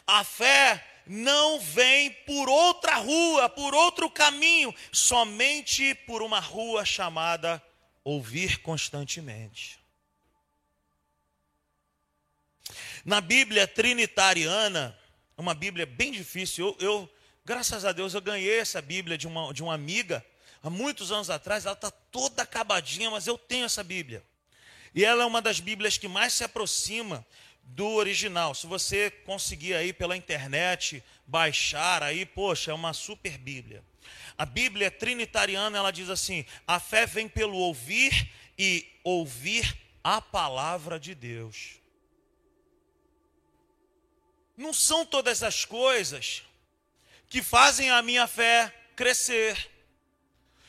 a 0.08 0.24
fé 0.24 1.04
não 1.06 1.60
vem 1.60 2.12
por 2.26 2.48
outra 2.48 2.96
rua, 2.96 3.50
por 3.50 3.76
outro 3.76 4.10
caminho, 4.10 4.74
somente 4.90 5.94
por 5.94 6.22
uma 6.22 6.40
rua 6.40 6.86
chamada 6.86 7.62
ouvir 8.06 8.62
constantemente. 8.62 9.78
Na 13.04 13.20
Bíblia 13.20 13.68
trinitariana, 13.68 14.98
uma 15.36 15.54
Bíblia 15.54 15.86
bem 15.86 16.10
difícil, 16.10 16.74
eu, 16.80 16.88
eu 16.88 17.19
graças 17.46 17.86
a 17.86 17.92
Deus, 17.92 18.14
eu 18.14 18.22
ganhei 18.22 18.60
essa 18.60 18.82
Bíblia 18.82 19.18
de 19.18 19.28
uma, 19.28 19.54
de 19.54 19.64
uma 19.64 19.74
amiga, 19.74 20.26
há 20.62 20.70
muitos 20.70 21.12
anos 21.12 21.30
atrás, 21.30 21.66
ela 21.66 21.74
está 21.74 21.92
toda 21.92 22.44
acabadinha, 22.44 23.10
mas 23.10 23.28
eu 23.28 23.38
tenho 23.38 23.66
essa 23.66 23.84
Bíblia. 23.84 24.24
E 24.94 25.06
ela 25.06 25.24
é 25.24 25.26
uma 25.26 25.42
das 25.42 25.60
Bíblias 25.60 25.98
que 25.98 26.08
mais 26.08 26.34
se 26.34 26.44
aproxima 26.44 27.26
do 27.64 27.88
original. 27.88 28.56
Se 28.56 28.66
você 28.66 29.12
conseguir 29.12 29.76
aí 29.76 29.94
pela 29.94 30.18
internet 30.18 31.04
baixar 31.26 32.02
aí, 32.02 32.26
poxa, 32.26 32.72
é 32.72 32.74
uma 32.74 32.94
super 32.94 33.38
Bíblia. 33.38 33.84
A 34.38 34.46
Bíblia 34.46 34.90
trinitariana, 34.90 35.78
ela 35.78 35.92
diz 35.92 36.10
assim: 36.10 36.46
a 36.66 36.80
fé 36.80 37.06
vem 37.06 37.28
pelo 37.28 37.58
ouvir 37.58 38.32
e 38.58 38.88
ouvir 39.04 39.78
a 40.04 40.22
palavra 40.22 41.00
de 41.00 41.14
Deus. 41.14 41.80
Não 44.58 44.74
são 44.74 45.06
todas 45.06 45.44
as 45.44 45.64
coisas 45.64 46.44
que 47.30 47.44
fazem 47.44 47.92
a 47.92 48.02
minha 48.02 48.28
fé 48.28 48.74
crescer. 48.96 49.70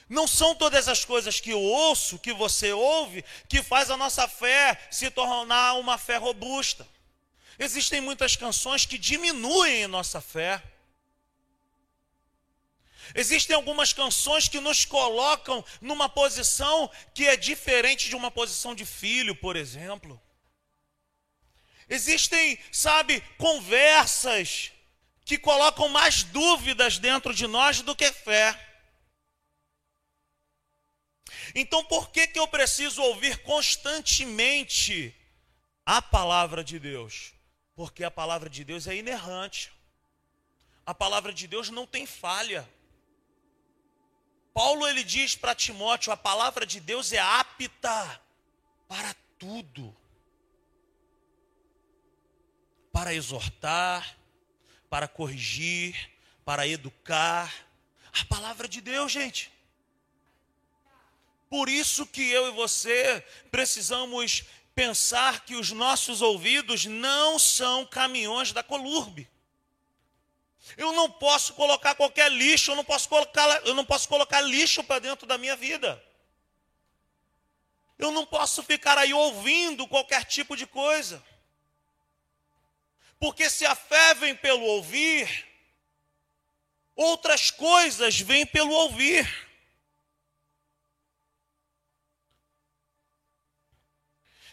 Não 0.09 0.27
são 0.27 0.55
todas 0.55 0.89
as 0.89 1.05
coisas 1.05 1.41
que 1.41 1.51
eu 1.51 1.61
ouço, 1.61 2.19
que 2.19 2.33
você 2.33 2.73
ouve, 2.73 3.25
que 3.49 3.63
faz 3.63 3.91
a 3.91 3.97
nossa 3.97 4.29
fé 4.29 4.79
se 4.91 5.11
tornar 5.11 5.75
uma 5.75 5.97
fé 5.97 6.17
robusta. 6.17 6.87
Existem 7.59 8.01
muitas 8.01 8.37
canções 8.37 8.85
que 8.85 8.99
diminuem 8.99 9.87
nossa 9.87 10.21
fé. 10.21 10.63
Existem 13.15 13.57
algumas 13.57 13.93
canções 13.93 14.49
que 14.49 14.61
nos 14.61 14.85
colocam 14.85 15.65
numa 15.81 16.09
posição 16.09 16.91
que 17.15 17.27
é 17.27 17.37
diferente 17.37 18.09
de 18.09 18.17
uma 18.17 18.31
posição 18.31 18.75
de 18.75 18.85
filho, 18.85 19.35
por 19.35 19.57
exemplo. 19.57 20.21
Existem, 21.89 22.59
sabe, 22.71 23.21
conversas 23.37 24.73
que 25.31 25.39
colocam 25.39 25.89
mais 25.89 26.25
dúvidas 26.25 26.99
dentro 26.99 27.33
de 27.33 27.47
nós 27.47 27.83
do 27.83 27.95
que 27.95 28.11
fé. 28.11 28.59
Então, 31.55 31.85
por 31.85 32.11
que, 32.11 32.27
que 32.27 32.39
eu 32.41 32.49
preciso 32.49 33.01
ouvir 33.01 33.41
constantemente 33.45 35.15
a 35.87 36.03
palavra 36.03 36.65
de 36.65 36.81
Deus? 36.81 37.33
Porque 37.77 38.03
a 38.03 38.11
palavra 38.11 38.51
de 38.51 38.65
Deus 38.65 38.89
é 38.89 38.97
inerrante. 38.97 39.73
A 40.85 40.93
palavra 40.93 41.33
de 41.33 41.47
Deus 41.47 41.71
não 41.71 41.87
tem 41.87 42.07
falha. 42.07 42.69
Paulo 44.53 44.85
ele 44.89 45.05
diz 45.05 45.37
para 45.37 45.55
Timóteo: 45.55 46.13
a 46.13 46.17
palavra 46.17 46.67
de 46.67 46.81
Deus 46.81 47.13
é 47.13 47.21
apta 47.21 48.21
para 48.89 49.15
tudo. 49.39 49.97
Para 52.93 53.15
exortar, 53.15 54.20
para 54.91 55.07
corrigir, 55.09 56.11
para 56.45 56.67
educar. 56.67 57.51
A 58.13 58.25
palavra 58.25 58.67
de 58.67 58.81
Deus, 58.81 59.13
gente. 59.13 59.51
Por 61.49 61.69
isso 61.69 62.05
que 62.05 62.29
eu 62.29 62.49
e 62.49 62.51
você 62.51 63.25
precisamos 63.51 64.45
pensar 64.75 65.45
que 65.45 65.55
os 65.55 65.71
nossos 65.71 66.21
ouvidos 66.21 66.87
não 66.87 67.39
são 67.39 67.87
caminhões 67.87 68.53
da 68.53 68.63
Colurbe. 68.63 69.29
Eu 70.77 70.93
não 70.93 71.11
posso 71.11 71.55
colocar 71.55 71.95
qualquer 71.95 72.31
lixo, 72.31 72.73
eu 72.73 72.77
não 72.77 72.85
posso 72.85 73.09
colocar, 73.09 73.67
eu 73.67 73.75
não 73.75 73.85
posso 73.85 74.09
colocar 74.09 74.41
lixo 74.41 74.83
para 74.85 74.99
dentro 74.99 75.27
da 75.27 75.39
minha 75.39 75.57
vida. 75.57 76.03
Eu 77.99 78.11
não 78.11 78.25
posso 78.25 78.63
ficar 78.63 78.97
aí 78.99 79.13
ouvindo 79.13 79.87
qualquer 79.87 80.25
tipo 80.25 80.57
de 80.57 80.67
coisa. 80.67 81.23
Porque 83.21 83.51
se 83.51 83.67
a 83.67 83.75
fé 83.75 84.15
vem 84.15 84.35
pelo 84.35 84.65
ouvir, 84.65 85.47
outras 86.97 87.51
coisas 87.51 88.19
vêm 88.19 88.47
pelo 88.47 88.73
ouvir. 88.73 89.29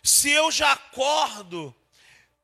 Se 0.03 0.29
eu 0.29 0.51
já 0.51 0.73
acordo 0.73 1.73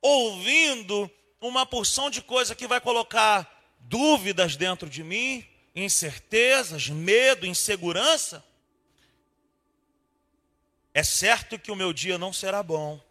ouvindo 0.01 1.11
uma 1.41 1.65
porção 1.65 2.09
de 2.09 2.21
coisa 2.21 2.55
que 2.55 2.67
vai 2.67 2.79
colocar 2.79 3.75
dúvidas 3.79 4.55
dentro 4.55 4.89
de 4.89 5.03
mim, 5.03 5.45
incertezas, 5.75 6.87
medo, 6.87 7.45
insegurança, 7.45 8.45
é 10.93 11.03
certo 11.03 11.59
que 11.59 11.71
o 11.71 11.75
meu 11.75 11.91
dia 11.91 12.17
não 12.17 12.31
será 12.31 12.63
bom. 12.63 13.01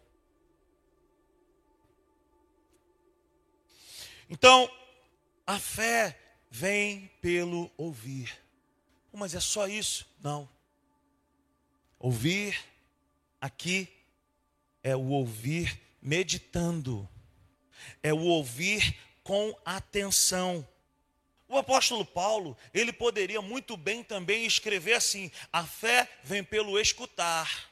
Então, 4.33 4.67
a 5.45 5.59
fé 5.59 6.19
vem 6.49 7.07
pelo 7.21 7.71
ouvir. 7.77 8.35
Mas 9.11 9.35
é 9.35 9.39
só 9.39 9.67
isso? 9.67 10.07
Não. 10.23 10.49
Ouvir 11.99 12.59
aqui 13.39 13.87
é 14.81 14.95
o 14.95 15.09
ouvir 15.09 15.79
meditando, 16.01 17.07
é 18.01 18.11
o 18.11 18.21
ouvir 18.21 18.97
com 19.23 19.55
atenção. 19.63 20.67
O 21.47 21.55
apóstolo 21.55 22.03
Paulo, 22.03 22.57
ele 22.73 22.91
poderia 22.91 23.39
muito 23.39 23.77
bem 23.77 24.03
também 24.03 24.47
escrever 24.47 24.93
assim: 24.93 25.31
a 25.51 25.63
fé 25.63 26.09
vem 26.23 26.43
pelo 26.43 26.79
escutar, 26.79 27.71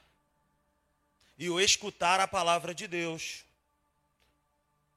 e 1.39 1.49
o 1.49 1.59
escutar 1.59 2.19
a 2.19 2.27
palavra 2.27 2.71
de 2.75 2.85
Deus. 2.85 3.43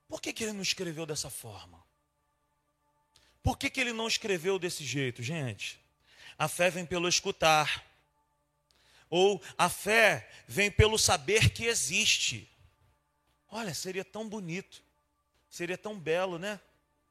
Por 0.09 0.21
que, 0.21 0.33
que 0.33 0.45
ele 0.45 0.53
não 0.53 0.63
escreveu 0.63 1.07
dessa 1.07 1.31
forma? 1.31 1.83
Por 3.43 3.59
que, 3.59 3.69
que 3.69 3.81
ele 3.81 3.93
não 3.93 4.09
escreveu 4.09 4.59
desse 4.59 4.85
jeito, 4.85 5.23
gente? 5.23 5.79
A 6.39 6.49
fé 6.49 6.71
vem 6.71 6.87
pelo 6.87 7.09
escutar. 7.09 7.85
Ou 9.11 9.41
a 9.57 9.69
fé 9.69 10.31
vem 10.49 10.71
pelo 10.71 10.99
saber 10.99 11.51
que 11.51 11.67
existe. 11.67 12.51
Olha, 13.49 13.73
seria 13.73 14.05
tão 14.05 14.29
bonito, 14.29 14.83
seria 15.49 15.79
tão 15.79 15.99
belo, 15.99 16.39
né? 16.39 16.61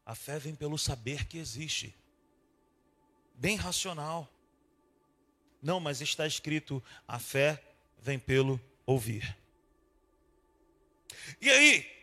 A 0.05 0.15
fé 0.15 0.37
vem 0.37 0.53
pelo 0.53 0.77
saber 0.77 1.25
que 1.25 1.37
existe. 1.37 1.95
Bem 3.35 3.55
racional. 3.55 4.29
Não, 5.61 5.79
mas 5.79 6.01
está 6.01 6.27
escrito: 6.27 6.83
a 7.07 7.19
fé 7.19 7.63
vem 7.97 8.19
pelo 8.19 8.59
ouvir. 8.85 9.37
E 11.39 11.49
aí, 11.49 12.02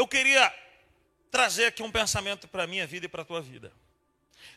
eu 0.00 0.08
queria 0.08 0.52
trazer 1.30 1.66
aqui 1.66 1.82
um 1.82 1.90
pensamento 1.90 2.48
para 2.48 2.64
a 2.64 2.66
minha 2.66 2.86
vida 2.86 3.04
e 3.04 3.08
para 3.08 3.20
a 3.20 3.24
tua 3.24 3.42
vida. 3.42 3.70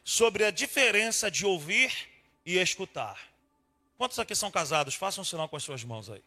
Sobre 0.03 0.45
a 0.45 0.51
diferença 0.51 1.29
de 1.29 1.45
ouvir 1.45 1.91
e 2.45 2.57
escutar. 2.57 3.19
Quantos 3.97 4.17
aqui 4.19 4.33
são 4.33 4.49
casados? 4.49 4.95
Façam 4.95 5.21
um 5.21 5.25
sinal 5.25 5.49
com 5.49 5.57
as 5.57 5.63
suas 5.63 5.83
mãos 5.83 6.09
aí. 6.09 6.23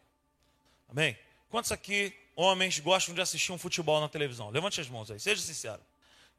Amém? 0.87 1.17
Quantos 1.49 1.71
aqui, 1.71 2.13
homens, 2.35 2.79
gostam 2.79 3.15
de 3.15 3.21
assistir 3.21 3.51
um 3.51 3.57
futebol 3.57 3.99
na 3.99 4.07
televisão? 4.07 4.51
Levante 4.51 4.79
as 4.79 4.87
mãos 4.87 5.09
aí, 5.09 5.19
seja 5.19 5.41
sincero. 5.41 5.81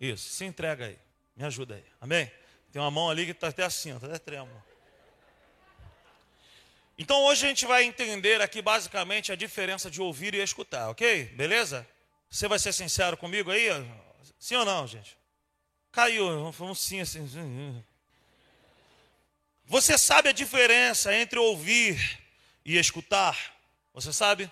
Isso, 0.00 0.28
se 0.28 0.44
entrega 0.44 0.86
aí. 0.86 0.98
Me 1.36 1.44
ajuda 1.44 1.74
aí. 1.74 1.84
Amém? 2.00 2.30
Tem 2.72 2.80
uma 2.80 2.90
mão 2.92 3.10
ali 3.10 3.24
que 3.24 3.32
está 3.32 3.48
até 3.48 3.64
assim, 3.64 3.92
está 3.94 4.06
até 4.06 4.18
trêmulo. 4.18 4.62
Então 6.96 7.24
hoje 7.24 7.44
a 7.44 7.48
gente 7.48 7.66
vai 7.66 7.82
entender 7.84 8.40
aqui 8.40 8.62
basicamente 8.62 9.32
a 9.32 9.36
diferença 9.36 9.90
de 9.90 10.00
ouvir 10.00 10.34
e 10.34 10.38
escutar, 10.38 10.90
ok? 10.90 11.24
Beleza? 11.26 11.86
Você 12.30 12.46
vai 12.46 12.58
ser 12.58 12.72
sincero 12.72 13.16
comigo 13.16 13.50
aí? 13.50 13.68
Sim 14.38 14.56
ou 14.56 14.64
não, 14.64 14.86
gente? 14.86 15.16
Caiu, 15.90 16.50
vamos 16.52 16.80
sim 16.80 17.00
assim. 17.00 17.84
Você 19.64 19.98
sabe 19.98 20.28
a 20.28 20.32
diferença 20.32 21.14
entre 21.14 21.38
ouvir 21.38 22.20
e 22.64 22.76
escutar? 22.76 23.56
Você 23.94 24.12
sabe? 24.12 24.50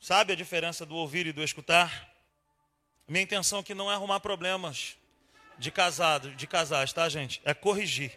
Sabe 0.00 0.32
a 0.32 0.36
diferença 0.36 0.84
do 0.84 0.96
ouvir 0.96 1.26
e 1.26 1.32
do 1.32 1.42
escutar? 1.42 2.10
Minha 3.06 3.22
intenção 3.22 3.60
aqui 3.60 3.74
não 3.74 3.90
é 3.90 3.94
arrumar 3.94 4.20
problemas 4.20 4.96
de 5.58 5.70
casado, 5.70 6.34
de 6.34 6.46
casais, 6.46 6.92
tá, 6.92 7.08
gente? 7.08 7.40
É 7.44 7.54
corrigir. 7.54 8.12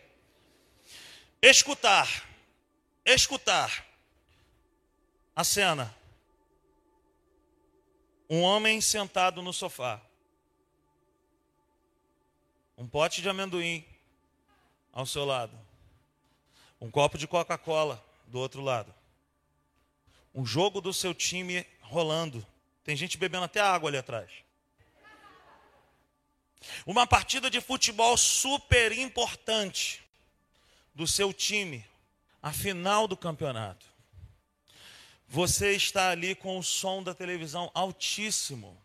Escutar. 1.41 2.27
Escutar. 3.05 3.85
A 5.35 5.43
cena. 5.43 5.95
Um 8.29 8.41
homem 8.41 8.81
sentado 8.81 9.41
no 9.41 9.53
sofá. 9.53 10.01
um 12.77 12.87
pote 12.87 13.21
de 13.21 13.29
amendoim 13.29 13.85
ao 14.91 15.05
seu 15.05 15.23
lado, 15.23 15.57
um 16.79 16.91
copo 16.91 17.17
de 17.17 17.27
Coca-Cola 17.27 18.03
do 18.27 18.39
outro 18.39 18.61
lado, 18.61 18.93
um 20.33 20.45
jogo 20.45 20.81
do 20.81 20.93
seu 20.93 21.13
time 21.13 21.65
rolando. 21.81 22.45
Tem 22.83 22.95
gente 22.95 23.17
bebendo 23.17 23.45
até 23.45 23.61
água 23.61 23.89
ali 23.89 23.97
atrás. 23.97 24.29
Uma 26.85 27.07
partida 27.07 27.49
de 27.49 27.61
futebol 27.61 28.17
super 28.17 28.91
importante 28.91 30.03
do 30.93 31.07
seu 31.07 31.31
time, 31.31 31.85
a 32.41 32.51
final 32.51 33.07
do 33.07 33.15
campeonato. 33.15 33.85
Você 35.27 35.75
está 35.75 36.09
ali 36.11 36.35
com 36.35 36.57
o 36.57 36.63
som 36.63 37.01
da 37.03 37.13
televisão 37.13 37.69
altíssimo, 37.73 38.81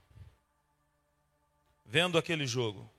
vendo 1.84 2.16
aquele 2.16 2.46
jogo. 2.46 2.90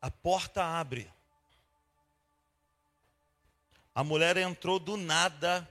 A 0.00 0.10
porta 0.10 0.64
abre. 0.64 1.10
A 3.94 4.04
mulher 4.04 4.36
entrou 4.36 4.78
do 4.78 4.96
nada, 4.96 5.68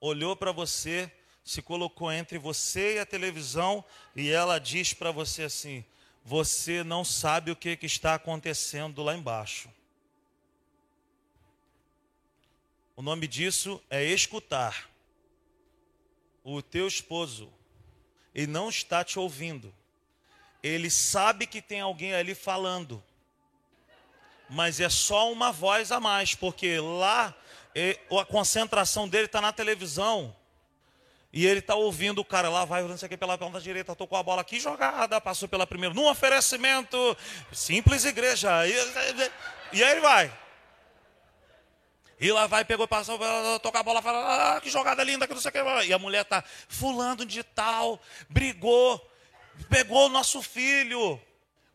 olhou 0.00 0.36
para 0.36 0.52
você, 0.52 1.10
se 1.42 1.62
colocou 1.62 2.12
entre 2.12 2.38
você 2.38 2.96
e 2.96 2.98
a 2.98 3.06
televisão 3.06 3.84
e 4.14 4.28
ela 4.30 4.58
diz 4.58 4.92
para 4.92 5.10
você 5.10 5.44
assim: 5.44 5.84
Você 6.24 6.84
não 6.84 7.04
sabe 7.04 7.50
o 7.50 7.56
que, 7.56 7.76
que 7.76 7.86
está 7.86 8.14
acontecendo 8.14 9.02
lá 9.02 9.14
embaixo. 9.14 9.70
O 12.96 13.02
nome 13.02 13.26
disso 13.26 13.82
é 13.90 14.04
escutar. 14.04 14.88
O 16.42 16.60
teu 16.62 16.86
esposo, 16.86 17.52
ele 18.34 18.46
não 18.46 18.68
está 18.68 19.02
te 19.02 19.18
ouvindo. 19.18 19.74
Ele 20.62 20.90
sabe 20.90 21.46
que 21.46 21.60
tem 21.60 21.80
alguém 21.80 22.14
ali 22.14 22.34
falando 22.34 23.02
mas 24.48 24.80
é 24.80 24.88
só 24.88 25.32
uma 25.32 25.52
voz 25.52 25.90
a 25.90 26.00
mais, 26.00 26.34
porque 26.34 26.78
lá 26.78 27.34
a 28.20 28.24
concentração 28.24 29.08
dele 29.08 29.26
está 29.26 29.40
na 29.40 29.52
televisão. 29.52 30.34
E 31.32 31.44
ele 31.44 31.58
está 31.58 31.74
ouvindo 31.74 32.20
o 32.20 32.24
cara 32.24 32.48
lá, 32.48 32.64
vai, 32.64 32.82
não 32.82 32.96
que, 32.96 33.16
pela 33.16 33.36
ponta 33.36 33.60
direita, 33.60 33.96
tocou 33.96 34.16
a 34.16 34.22
bola 34.22 34.40
aqui, 34.40 34.60
jogada, 34.60 35.20
passou 35.20 35.48
pela 35.48 35.66
primeira, 35.66 35.92
num 35.92 36.08
oferecimento, 36.08 36.96
simples 37.52 38.04
igreja. 38.04 38.64
E, 38.68 38.72
e 39.72 39.82
aí 39.82 39.90
ele 39.90 40.00
vai. 40.00 40.32
E 42.24 42.32
lá 42.32 42.46
vai, 42.46 42.64
pegou, 42.64 42.88
passou, 42.88 43.18
tocou 43.60 43.78
a 43.78 43.82
bola, 43.82 44.00
fala, 44.00 44.56
ah, 44.56 44.60
que 44.62 44.70
jogada 44.70 45.04
linda, 45.04 45.26
que 45.26 45.34
não 45.34 45.40
sei 45.42 45.50
o 45.50 45.52
que. 45.52 45.86
E 45.88 45.92
a 45.92 45.98
mulher 45.98 46.22
está, 46.22 46.42
fulano 46.68 47.26
de 47.26 47.42
tal, 47.42 48.00
brigou, 48.30 48.98
pegou 49.68 50.06
o 50.06 50.08
nosso 50.08 50.40
filho. 50.40 51.20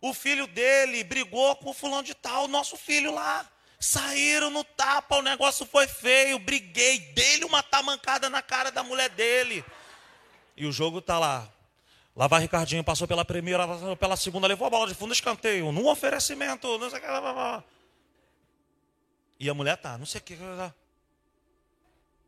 O 0.02 0.12
filho 0.12 0.48
dele 0.48 1.04
brigou 1.04 1.56
com 1.58 1.70
o 1.70 1.74
fulano 1.74 2.02
de 2.02 2.16
tal, 2.16 2.48
nosso 2.48 2.76
filho 2.78 3.14
lá. 3.14 3.48
Saíram 3.80 4.50
no 4.50 4.64
tapa, 4.64 5.18
o 5.18 5.22
negócio 5.22 5.68
foi 5.68 5.88
feio. 5.88 6.40
Briguei, 6.40 6.98
dei-lhe 7.14 7.46
uma 7.46 7.62
tamancada 7.62 8.28
na 8.28 8.42
cara 8.42 8.72
da 8.72 8.82
mulher 8.82 9.10
dele. 9.10 9.64
E 10.58 10.66
o 10.66 10.72
jogo 10.72 11.00
tá 11.00 11.20
lá. 11.20 11.48
Lá 12.16 12.26
vai 12.26 12.42
Ricardinho, 12.42 12.84
passou 12.84 13.08
pela 13.08 13.24
primeira, 13.24 13.68
passou 13.68 13.96
pela 13.96 14.18
segunda, 14.18 14.48
levou 14.48 14.66
a 14.66 14.72
bola 14.72 14.88
de 14.88 14.96
fundo, 14.96 15.14
escanteio, 15.14 15.72
num 15.72 15.88
oferecimento, 15.88 16.80
não 16.80 16.90
sei 16.90 16.98
o 16.98 17.02
que. 17.04 17.79
E 19.40 19.50
a 19.50 19.54
mulher 19.54 19.78
tá, 19.78 19.98
não 19.98 20.06
sei 20.06 20.20
o 20.20 20.24
que. 20.24 20.38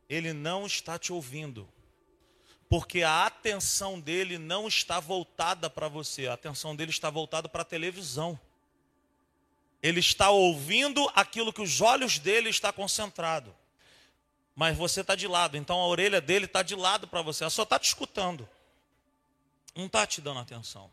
Ele 0.10 0.34
não 0.34 0.66
está 0.66 0.98
te 0.98 1.12
ouvindo 1.12 1.68
porque 2.72 3.04
a 3.04 3.26
atenção 3.26 4.00
dele 4.00 4.38
não 4.38 4.66
está 4.66 4.98
voltada 4.98 5.70
para 5.70 5.90
você, 5.90 6.28
a 6.28 6.34
atenção 6.36 6.74
dele 6.74 6.90
está 6.90 7.10
voltada 7.10 7.50
para 7.50 7.64
a 7.64 7.66
televisão. 7.66 8.40
Ele 9.84 10.00
está 10.00 10.30
ouvindo 10.30 11.12
aquilo 11.14 11.52
que 11.52 11.62
os 11.62 11.82
olhos 11.82 12.18
dele 12.18 12.50
está 12.50 12.72
concentrado. 12.72 13.54
Mas 14.56 14.78
você 14.78 15.02
está 15.02 15.16
de 15.16 15.28
lado, 15.28 15.58
então 15.58 15.82
a 15.82 15.86
orelha 15.86 16.22
dele 16.22 16.46
está 16.46 16.64
de 16.64 16.74
lado 16.74 17.10
para 17.10 17.22
você, 17.22 17.44
ela 17.44 17.50
só 17.52 17.64
está 17.64 17.78
te 17.78 17.88
escutando. 17.88 18.48
Não 19.76 19.88
está 19.88 20.08
te 20.08 20.22
dando 20.22 20.40
atenção. 20.40 20.90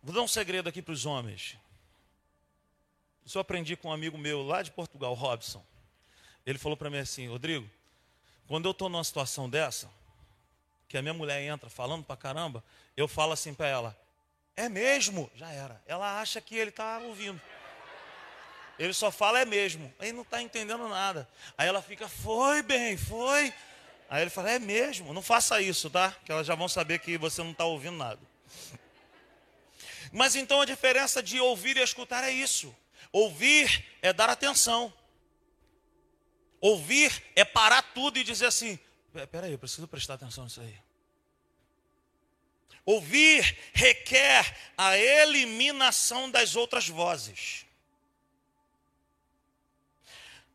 Vou 0.00 0.14
dar 0.14 0.22
um 0.22 0.28
segredo 0.28 0.68
aqui 0.68 0.80
para 0.80 0.92
os 0.94 1.04
homens. 1.04 1.56
Isso 3.24 3.38
eu 3.38 3.40
aprendi 3.40 3.76
com 3.76 3.88
um 3.88 3.92
amigo 3.92 4.18
meu 4.18 4.42
lá 4.42 4.62
de 4.62 4.70
Portugal, 4.70 5.14
Robson. 5.14 5.64
Ele 6.44 6.58
falou 6.58 6.76
para 6.76 6.90
mim 6.90 6.98
assim, 6.98 7.28
Rodrigo, 7.28 7.68
quando 8.46 8.66
eu 8.66 8.72
estou 8.72 8.88
numa 8.88 9.02
situação 9.02 9.48
dessa, 9.48 9.90
que 10.88 10.98
a 10.98 11.02
minha 11.02 11.14
mulher 11.14 11.42
entra 11.42 11.70
falando 11.70 12.04
para 12.04 12.16
caramba, 12.16 12.62
eu 12.96 13.08
falo 13.08 13.32
assim 13.32 13.54
para 13.54 13.66
ela, 13.66 13.98
é 14.56 14.68
mesmo? 14.68 15.30
Já 15.34 15.50
era. 15.50 15.82
Ela 15.86 16.20
acha 16.20 16.40
que 16.40 16.54
ele 16.54 16.70
está 16.70 16.98
ouvindo. 16.98 17.40
Ele 18.78 18.92
só 18.92 19.10
fala 19.10 19.40
é 19.40 19.44
mesmo. 19.44 19.92
Aí 19.98 20.12
não 20.12 20.22
está 20.22 20.42
entendendo 20.42 20.86
nada. 20.88 21.28
Aí 21.56 21.66
ela 21.66 21.80
fica, 21.80 22.08
foi 22.08 22.62
bem, 22.62 22.96
foi. 22.96 23.52
Aí 24.08 24.22
ele 24.22 24.30
fala, 24.30 24.50
é 24.50 24.58
mesmo? 24.58 25.12
Não 25.12 25.22
faça 25.22 25.60
isso, 25.60 25.88
tá? 25.88 26.14
Que 26.24 26.30
elas 26.30 26.46
já 26.46 26.54
vão 26.54 26.68
saber 26.68 26.98
que 26.98 27.16
você 27.16 27.42
não 27.42 27.52
está 27.52 27.64
ouvindo 27.64 27.96
nada. 27.96 28.20
Mas 30.12 30.36
então 30.36 30.60
a 30.60 30.64
diferença 30.64 31.22
de 31.22 31.40
ouvir 31.40 31.76
e 31.76 31.82
escutar 31.82 32.22
é 32.24 32.30
isso. 32.30 32.74
Ouvir 33.14 33.86
é 34.02 34.12
dar 34.12 34.28
atenção. 34.28 34.92
Ouvir 36.60 37.22
é 37.36 37.44
parar 37.44 37.80
tudo 37.80 38.18
e 38.18 38.24
dizer 38.24 38.46
assim: 38.46 38.76
peraí, 39.30 39.52
eu 39.52 39.58
preciso 39.58 39.86
prestar 39.86 40.14
atenção 40.14 40.42
nisso 40.42 40.60
aí. 40.60 40.76
Ouvir 42.84 43.56
requer 43.72 44.72
a 44.76 44.98
eliminação 44.98 46.28
das 46.28 46.56
outras 46.56 46.88
vozes. 46.88 47.64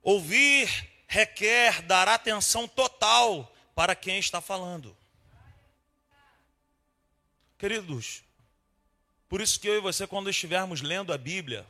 Ouvir 0.03 0.67
requer 1.07 1.81
dar 1.83 2.09
atenção 2.09 2.67
total 2.67 3.55
para 3.73 3.95
quem 3.95 4.19
está 4.19 4.41
falando. 4.41 4.97
Queridos, 7.57 8.21
por 9.29 9.39
isso 9.39 9.57
que 9.61 9.69
eu 9.69 9.77
e 9.77 9.79
você, 9.79 10.05
quando 10.05 10.29
estivermos 10.29 10.81
lendo 10.81 11.13
a 11.13 11.17
Bíblia, 11.17 11.65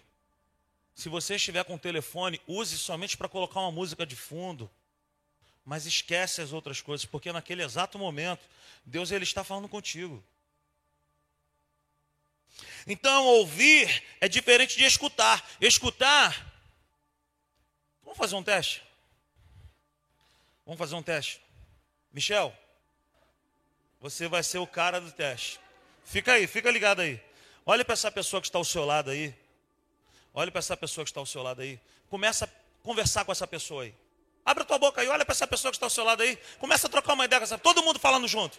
se 1.00 1.08
você 1.08 1.36
estiver 1.36 1.64
com 1.64 1.76
o 1.76 1.80
telefone, 1.80 2.42
use 2.46 2.78
somente 2.78 3.16
para 3.16 3.30
colocar 3.30 3.62
uma 3.62 3.72
música 3.72 4.06
de 4.06 4.18
fundo. 4.18 4.70
Mas 5.64 5.86
esquece 5.86 6.42
as 6.42 6.52
outras 6.52 6.82
coisas, 6.82 7.06
porque 7.06 7.32
naquele 7.32 7.64
exato 7.64 7.98
momento, 7.98 8.46
Deus 8.84 9.10
ele 9.10 9.24
está 9.24 9.42
falando 9.42 9.70
contigo. 9.70 10.22
Então, 12.86 13.26
ouvir 13.28 14.04
é 14.20 14.28
diferente 14.28 14.78
de 14.78 14.84
escutar. 14.84 15.50
Escutar. 15.62 16.54
Vamos 18.04 18.18
fazer 18.18 18.36
um 18.36 18.44
teste? 18.44 18.84
Vamos 20.66 20.78
fazer 20.78 20.96
um 20.96 21.04
teste. 21.04 21.42
Michel, 22.12 22.54
você 24.02 24.28
vai 24.28 24.44
ser 24.44 24.58
o 24.58 24.68
cara 24.68 25.00
do 25.00 25.14
teste. 25.14 25.62
Fica 26.04 26.34
aí, 26.34 26.46
fica 26.46 26.70
ligado 26.70 27.00
aí. 27.00 27.24
Olha 27.66 27.86
para 27.86 27.94
essa 27.94 28.12
pessoa 28.12 28.42
que 28.42 28.50
está 28.50 28.58
ao 28.58 28.66
seu 28.66 28.84
lado 28.84 29.12
aí. 29.12 29.34
Olhe 30.40 30.52
para 30.52 30.60
essa 30.60 30.78
pessoa 30.78 31.04
que 31.04 31.12
está 31.12 31.20
ao 31.20 31.26
seu 31.26 31.44
lado 31.44 31.62
aí. 31.62 31.78
Começa 32.10 32.46
a 32.46 32.50
conversar 32.82 33.26
com 33.26 33.32
essa 33.34 33.46
pessoa 33.46 33.84
aí. 33.84 33.94
Abre 34.46 34.64
a 34.64 34.66
tua 34.66 34.80
boca 34.80 35.02
aí, 35.02 35.08
olha 35.10 35.26
para 35.26 35.34
essa 35.34 35.46
pessoa 35.46 35.70
que 35.70 35.76
está 35.76 35.86
ao 35.86 35.90
seu 35.90 36.06
lado 36.06 36.24
aí. 36.24 36.38
Começa 36.60 36.88
a 36.88 36.90
trocar 36.90 37.12
uma 37.12 37.26
ideia 37.26 37.42
com 37.42 37.44
essa 37.44 37.58
Todo 37.58 37.84
mundo 37.84 38.00
falando 38.00 38.26
junto. 38.26 38.58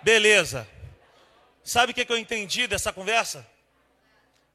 Beleza. 0.00 0.68
Sabe 1.64 1.90
o 1.90 1.94
que 1.96 2.06
eu 2.08 2.18
entendi 2.18 2.68
dessa 2.68 2.92
conversa? 2.92 3.44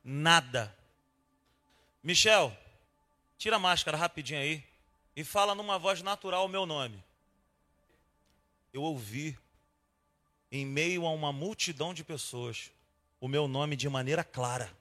Nada. 0.02 0.74
Michel, 2.02 2.56
tira 3.38 3.58
a 3.58 3.60
máscara 3.60 3.98
rapidinho 3.98 4.40
aí 4.40 4.64
e 5.18 5.26
fala 5.26 5.54
numa 5.54 5.78
voz 5.78 6.02
natural 6.02 6.46
o 6.46 6.48
meu 6.50 6.66
nome 6.66 7.04
eu 8.74 8.82
ouvi, 8.82 9.38
em 10.52 10.66
meio 10.66 11.06
a 11.06 11.12
uma 11.12 11.32
multidão 11.32 11.94
de 11.94 12.04
pessoas, 12.04 12.72
o 13.22 13.28
meu 13.28 13.48
nome 13.48 13.76
de 13.76 13.88
maneira 13.88 14.24
clara, 14.24 14.76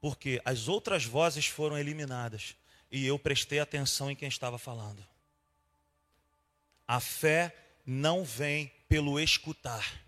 porque 0.00 0.40
as 0.44 0.68
outras 0.68 1.06
vozes 1.06 1.46
foram 1.46 1.78
eliminadas 1.78 2.54
e 2.90 3.04
eu 3.06 3.18
prestei 3.18 3.58
atenção 3.58 4.10
em 4.10 4.14
quem 4.14 4.28
estava 4.28 4.58
falando. 4.58 5.02
A 6.86 7.00
fé 7.00 7.56
não 7.84 8.22
vem 8.22 8.70
pelo 8.86 9.18
escutar, 9.18 10.00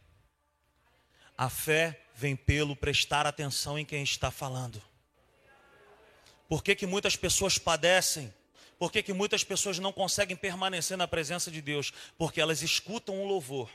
a 1.37 1.49
fé 1.49 2.05
vem 2.15 2.37
pelo 2.37 2.77
prestar 2.77 3.27
atenção 3.27 3.79
em 3.79 3.85
quem 3.85 4.03
está 4.03 4.31
falando. 4.31 4.83
Por 6.49 6.63
que, 6.63 6.75
que 6.75 6.87
muitas 6.87 7.17
pessoas 7.17 7.59
padecem 7.59 8.33
por 8.79 8.93
que, 8.93 9.03
que 9.03 9.13
muitas 9.13 9.43
pessoas 9.43 9.79
não 9.79 9.93
conseguem 9.93 10.37
permanecer 10.37 10.97
na 10.97 11.09
presença 11.09 11.51
de 11.51 11.61
Deus? 11.61 11.93
Porque 12.17 12.41
elas 12.41 12.63
escutam 12.63 13.17
um 13.17 13.27
louvor. 13.27 13.69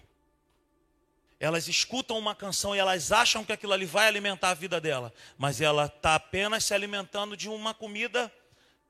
Elas 1.40 1.68
escutam 1.68 2.18
uma 2.18 2.34
canção 2.34 2.74
e 2.74 2.80
elas 2.80 3.12
acham 3.12 3.44
que 3.44 3.52
aquilo 3.52 3.74
ali 3.74 3.86
vai 3.86 4.08
alimentar 4.08 4.52
a 4.52 4.54
vida 4.54 4.80
dela. 4.80 5.14
Mas 5.38 5.60
ela 5.60 5.88
está 5.88 6.16
apenas 6.16 6.64
se 6.64 6.74
alimentando 6.74 7.36
de 7.36 7.50
uma 7.50 7.74
comida 7.74 8.34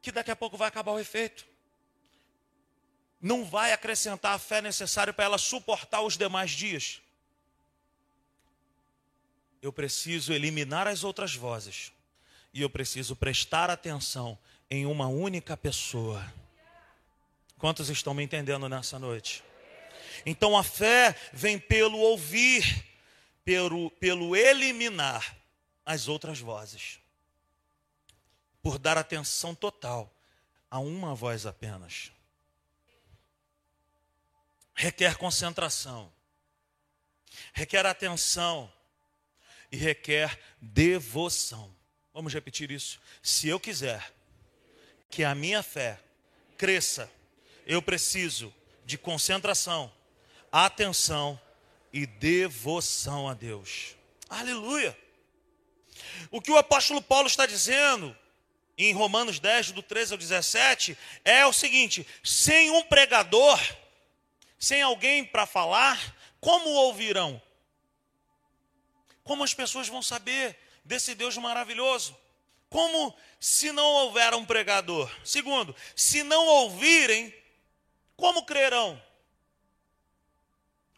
que 0.04 0.12
daqui 0.12 0.30
a 0.30 0.36
pouco 0.36 0.56
vai 0.56 0.68
acabar 0.68 0.92
o 0.92 1.00
efeito. 1.00 1.48
Não 3.20 3.44
vai 3.44 3.72
acrescentar 3.72 4.36
a 4.36 4.40
fé 4.40 4.62
necessária 4.62 5.12
para 5.12 5.26
ela 5.26 5.38
suportar 5.40 6.02
os 6.02 6.16
demais 6.16 6.52
dias. 6.52 7.02
Eu 9.64 9.74
preciso 9.74 10.32
eliminar 10.32 10.88
as 10.88 11.04
outras 11.04 11.34
vozes. 11.34 11.92
E 12.54 12.62
eu 12.62 12.70
preciso 12.70 13.16
prestar 13.16 13.72
atenção 13.72 14.38
em 14.74 14.88
uma 14.88 15.06
única 15.06 15.56
pessoa. 15.56 16.34
Quantos 17.60 17.90
estão 17.90 18.12
me 18.12 18.24
entendendo 18.24 18.68
nessa 18.68 18.98
noite? 18.98 19.44
Então 20.26 20.58
a 20.58 20.64
fé 20.64 21.16
vem 21.32 21.60
pelo 21.60 22.00
ouvir, 22.00 22.84
pelo, 23.46 23.92
pelo 23.92 24.36
eliminar 24.36 25.38
as 25.86 26.08
outras 26.08 26.40
vozes 26.40 27.00
por 28.64 28.80
dar 28.80 28.98
atenção 28.98 29.54
total 29.54 30.12
a 30.72 30.80
uma 30.80 31.14
voz 31.14 31.46
apenas. 31.46 32.12
Requer 34.74 35.18
concentração, 35.18 36.12
requer 37.54 37.86
atenção 37.86 38.74
e 39.72 39.78
requer 39.78 40.40
devoção. 40.60 41.72
Vamos 42.12 42.34
repetir 42.34 42.72
isso. 42.72 43.00
Se 43.22 43.48
eu 43.48 43.60
quiser 43.60 44.12
que 45.14 45.24
a 45.24 45.36
minha 45.36 45.62
fé 45.62 46.00
cresça, 46.58 47.10
eu 47.68 47.84
preciso 47.84 48.52
de 48.84 48.98
concentração, 48.98 49.94
atenção 50.52 51.40
e 51.94 52.08
devoção 52.08 53.30
a 53.30 53.36
Deus. 53.36 53.96
Aleluia! 54.28 54.98
O 56.32 56.42
que 56.42 56.50
o 56.50 56.58
apóstolo 56.58 57.00
Paulo 57.00 57.28
está 57.28 57.46
dizendo 57.46 58.18
em 58.76 58.92
Romanos 58.92 59.40
10, 59.40 59.74
do 59.74 59.84
13 59.84 60.14
ao 60.14 60.18
17, 60.18 60.98
é 61.24 61.46
o 61.46 61.54
seguinte: 61.54 62.08
sem 62.24 62.72
um 62.72 62.82
pregador, 62.82 63.60
sem 64.58 64.82
alguém 64.82 65.24
para 65.24 65.46
falar, 65.46 66.16
como 66.40 66.70
ouvirão? 66.70 67.40
Como 69.24 69.44
as 69.44 69.54
pessoas 69.54 69.88
vão 69.88 70.02
saber 70.02 70.58
desse 70.84 71.14
Deus 71.14 71.38
maravilhoso? 71.38 72.18
Como 72.74 73.16
se 73.40 73.72
não 73.72 73.86
houver 73.86 74.34
um 74.34 74.44
pregador? 74.44 75.08
Segundo, 75.24 75.76
se 75.96 76.24
não 76.24 76.44
ouvirem, 76.48 77.32
como 78.18 78.48
crerão? 78.48 79.00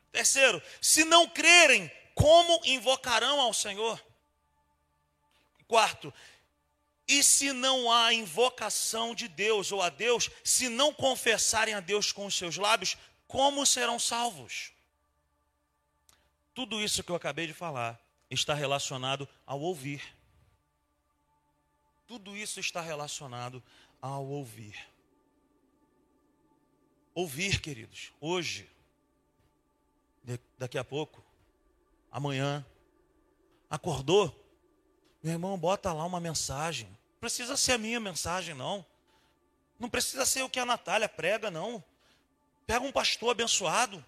Terceiro, 0.10 0.64
se 0.82 1.04
não 1.04 1.28
crerem, 1.28 1.92
como 2.14 2.62
invocarão 2.64 3.42
ao 3.42 3.54
Senhor? 3.54 4.02
Quarto, 5.68 6.14
e 7.06 7.22
se 7.22 7.52
não 7.52 7.92
há 7.92 8.14
invocação 8.14 9.14
de 9.14 9.28
Deus 9.28 9.74
ou 9.74 9.82
a 9.82 9.90
Deus, 9.90 10.30
se 10.46 10.70
não 10.70 10.94
confessarem 10.94 11.74
a 11.74 11.82
Deus 11.82 12.10
com 12.10 12.26
os 12.26 12.38
seus 12.38 12.56
lábios, 12.56 12.96
como 13.28 13.66
serão 13.66 14.00
salvos? 14.00 14.72
Tudo 16.54 16.82
isso 16.82 17.04
que 17.04 17.12
eu 17.12 17.18
acabei 17.18 17.48
de 17.48 17.54
falar 17.54 18.00
está 18.30 18.54
relacionado 18.54 19.28
ao 19.46 19.60
ouvir. 19.60 20.15
Tudo 22.08 22.38
isso 22.38 22.60
está 22.60 22.82
relacionado 22.82 23.64
ao 24.02 24.26
ouvir. 24.26 24.78
Ouvir, 27.14 27.62
queridos, 27.62 28.12
hoje, 28.20 28.70
daqui 30.58 30.78
a 30.78 30.84
pouco, 30.84 31.24
amanhã, 32.12 32.66
acordou, 33.70 34.34
meu 35.24 35.34
irmão, 35.34 35.58
bota 35.58 35.92
lá 35.94 36.06
uma 36.06 36.20
mensagem. 36.20 36.88
Não 36.88 37.20
precisa 37.20 37.58
ser 37.58 37.74
a 37.74 37.78
minha 37.78 38.00
mensagem, 38.00 38.54
não. 38.54 38.86
Não 39.80 39.90
precisa 39.90 40.26
ser 40.26 40.44
o 40.44 40.50
que 40.50 40.60
a 40.60 40.66
Natália 40.66 41.10
prega, 41.10 41.50
não. 41.50 41.84
Pega 42.68 42.86
um 42.86 42.92
pastor 42.92 43.32
abençoado. 43.32 44.04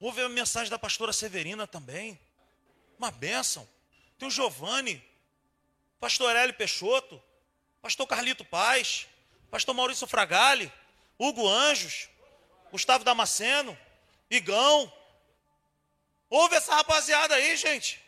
Ouve 0.00 0.22
a 0.22 0.28
mensagem 0.28 0.70
da 0.70 0.78
pastora 0.78 1.12
Severina 1.12 1.66
também. 1.66 2.18
Uma 2.98 3.10
bênção. 3.10 3.68
Tem 4.18 4.26
o 4.26 4.30
Giovanni, 4.30 5.04
pastor 6.00 6.34
Hélio 6.34 6.54
Peixoto, 6.54 7.22
pastor 7.82 8.06
Carlito 8.06 8.44
Paz, 8.44 9.06
pastor 9.50 9.74
Maurício 9.74 10.06
Fragali, 10.06 10.72
Hugo 11.18 11.46
Anjos, 11.46 12.08
Gustavo 12.72 13.04
Damasceno, 13.04 13.76
Igão. 14.30 14.90
Ouve 16.30 16.56
essa 16.56 16.74
rapaziada 16.74 17.34
aí, 17.34 17.54
gente. 17.56 18.00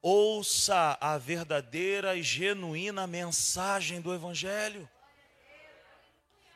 Ouça 0.00 0.96
a 1.00 1.18
verdadeira 1.18 2.14
e 2.16 2.22
genuína 2.22 3.06
mensagem 3.06 4.00
do 4.00 4.14
Evangelho. 4.14 4.88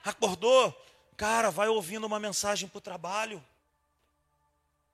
Acordou? 0.05 0.73
Cara, 1.17 1.51
vai 1.51 1.69
ouvindo 1.69 2.07
uma 2.07 2.21
mensagem 2.21 2.69
para 2.69 2.79
o 2.79 2.83
trabalho. 2.83 3.45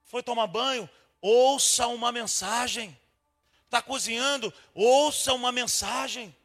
Foi 0.05 0.23
tomar 0.23 0.47
banho? 0.47 0.89
Ouça 1.21 1.87
uma 1.89 2.13
mensagem. 2.13 2.99
Está 3.73 3.81
cozinhando? 3.81 4.53
Ouça 4.75 5.33
uma 5.33 5.51
mensagem. 5.51 6.37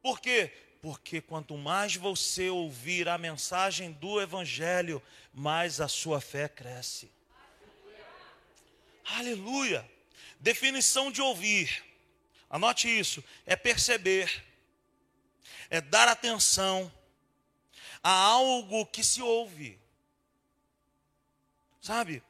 Por 0.00 0.20
quê? 0.20 0.52
Porque 0.80 1.20
quanto 1.20 1.56
mais 1.56 1.96
você 1.96 2.48
ouvir 2.48 3.08
a 3.08 3.18
mensagem 3.18 3.90
do 3.90 4.20
Evangelho, 4.20 5.02
mais 5.34 5.80
a 5.80 5.88
sua 5.88 6.20
fé 6.20 6.48
cresce. 6.48 7.10
Aleluia. 9.04 9.84
Definição 10.38 11.10
de 11.10 11.20
ouvir. 11.20 11.84
Anote 12.48 12.86
isso: 12.86 13.24
é 13.44 13.56
perceber, 13.56 14.44
é 15.68 15.80
dar 15.80 16.06
atenção 16.06 16.92
a 18.00 18.12
algo 18.12 18.86
que 18.86 19.02
se 19.02 19.20
ouve. 19.20 19.76
Sabe? 21.80 22.22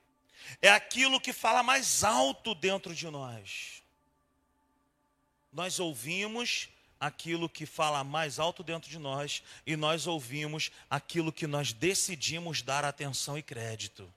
É 0.61 0.71
aquilo 0.71 1.21
que 1.21 1.33
fala 1.33 1.63
mais 1.63 2.05
alto 2.05 2.55
dentro 2.55 2.95
de 2.95 3.09
nós. 3.09 3.83
Nós 5.53 5.79
ouvimos 5.81 6.69
aquilo 6.99 7.49
que 7.49 7.67
fala 7.67 8.03
mais 8.03 8.39
alto 8.39 8.63
dentro 8.63 8.91
de 8.91 8.99
nós 8.99 9.43
e 9.67 9.77
nós 9.77 10.07
ouvimos 10.07 10.71
aquilo 10.89 11.33
que 11.33 11.47
nós 11.47 11.73
decidimos 11.73 12.63
dar 12.63 12.85
atenção 12.85 13.37
e 13.39 13.43
crédito. 13.43 14.13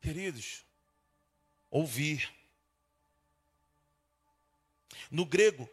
Queridos, 0.00 0.64
ouvir. 1.70 2.32
No 5.10 5.24
grego, 5.24 5.68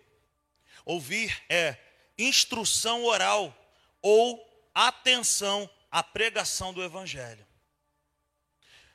ouvir 0.85 1.43
é 1.49 1.77
instrução 2.17 3.03
oral 3.03 3.55
ou 4.01 4.41
atenção 4.73 5.69
à 5.91 6.01
pregação 6.01 6.73
do 6.73 6.81
evangelho. 6.83 7.45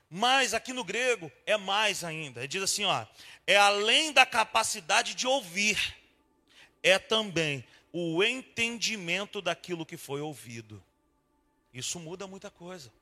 Mas 0.09 0.55
aqui 0.55 0.73
no 0.73 0.85
grego 0.85 1.31
é 1.45 1.57
mais 1.57 2.05
ainda. 2.05 2.40
Ele 2.40 2.49
diz 2.49 2.62
assim, 2.62 2.85
ó, 2.85 3.07
é 3.47 3.57
além 3.57 4.12
da 4.12 4.25
capacidade 4.25 5.14
de 5.14 5.27
ouvir, 5.27 5.97
é 6.83 6.99
também 6.99 7.64
o 7.92 8.23
entendimento 8.23 9.40
daquilo 9.40 9.87
que 9.87 9.97
foi 9.97 10.21
ouvido. 10.21 10.83
Isso 11.73 11.99
muda 11.99 12.27
muita 12.27 12.51
coisa. 12.51 12.92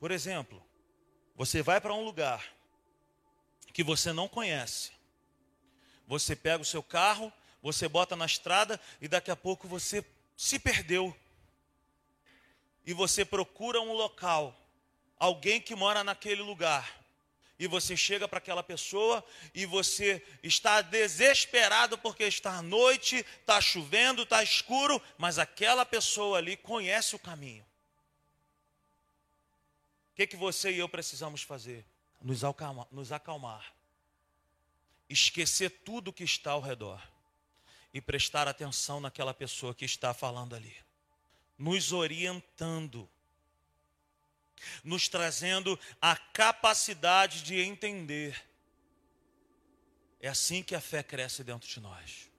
Por 0.00 0.10
exemplo, 0.10 0.62
você 1.36 1.62
vai 1.62 1.80
para 1.80 1.94
um 1.94 2.04
lugar 2.04 2.44
que 3.72 3.82
você 3.82 4.12
não 4.12 4.28
conhece. 4.28 4.92
Você 6.06 6.36
pega 6.36 6.62
o 6.62 6.66
seu 6.66 6.82
carro, 6.82 7.32
você 7.62 7.88
bota 7.88 8.14
na 8.14 8.26
estrada 8.26 8.80
e 9.00 9.08
daqui 9.08 9.30
a 9.30 9.36
pouco 9.36 9.66
você 9.66 10.04
se 10.36 10.58
perdeu. 10.58 11.16
E 12.86 12.92
você 12.92 13.24
procura 13.24 13.80
um 13.80 13.92
local, 13.92 14.54
alguém 15.18 15.60
que 15.60 15.74
mora 15.74 16.04
naquele 16.04 16.42
lugar. 16.42 17.04
E 17.58 17.66
você 17.66 17.96
chega 17.96 18.26
para 18.26 18.38
aquela 18.38 18.62
pessoa 18.62 19.24
e 19.54 19.64
você 19.64 20.22
está 20.42 20.82
desesperado 20.82 21.96
porque 21.96 22.24
está 22.24 22.58
à 22.58 22.62
noite, 22.62 23.24
está 23.40 23.60
chovendo, 23.60 24.22
está 24.22 24.42
escuro, 24.42 25.00
mas 25.16 25.38
aquela 25.38 25.86
pessoa 25.86 26.38
ali 26.38 26.56
conhece 26.56 27.14
o 27.14 27.18
caminho. 27.18 27.64
O 30.12 30.16
que, 30.16 30.26
que 30.26 30.36
você 30.36 30.72
e 30.72 30.78
eu 30.78 30.88
precisamos 30.88 31.42
fazer? 31.42 31.84
Nos 32.20 32.44
acalmar, 32.44 32.86
nos 32.90 33.12
acalmar. 33.12 33.72
Esquecer 35.08 35.70
tudo 35.70 36.12
que 36.12 36.24
está 36.24 36.52
ao 36.52 36.60
redor. 36.60 37.00
E 37.92 38.00
prestar 38.00 38.48
atenção 38.48 39.00
naquela 39.00 39.32
pessoa 39.32 39.74
que 39.74 39.84
está 39.84 40.12
falando 40.12 40.56
ali. 40.56 40.76
Nos 41.58 41.92
orientando. 41.92 43.08
Nos 44.82 45.08
trazendo 45.08 45.78
a 46.00 46.16
capacidade 46.16 47.42
de 47.42 47.60
entender. 47.60 48.42
É 50.20 50.28
assim 50.28 50.62
que 50.62 50.74
a 50.74 50.80
fé 50.80 51.02
cresce 51.02 51.44
dentro 51.44 51.68
de 51.68 51.80
nós. 51.80 52.30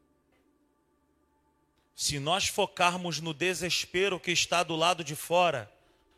Se 1.95 2.19
nós 2.19 2.47
focarmos 2.47 3.21
no 3.21 3.33
desespero 3.33 4.19
que 4.19 4.31
está 4.31 4.63
do 4.63 4.75
lado 4.75 5.03
de 5.03 5.15
fora, 5.15 5.71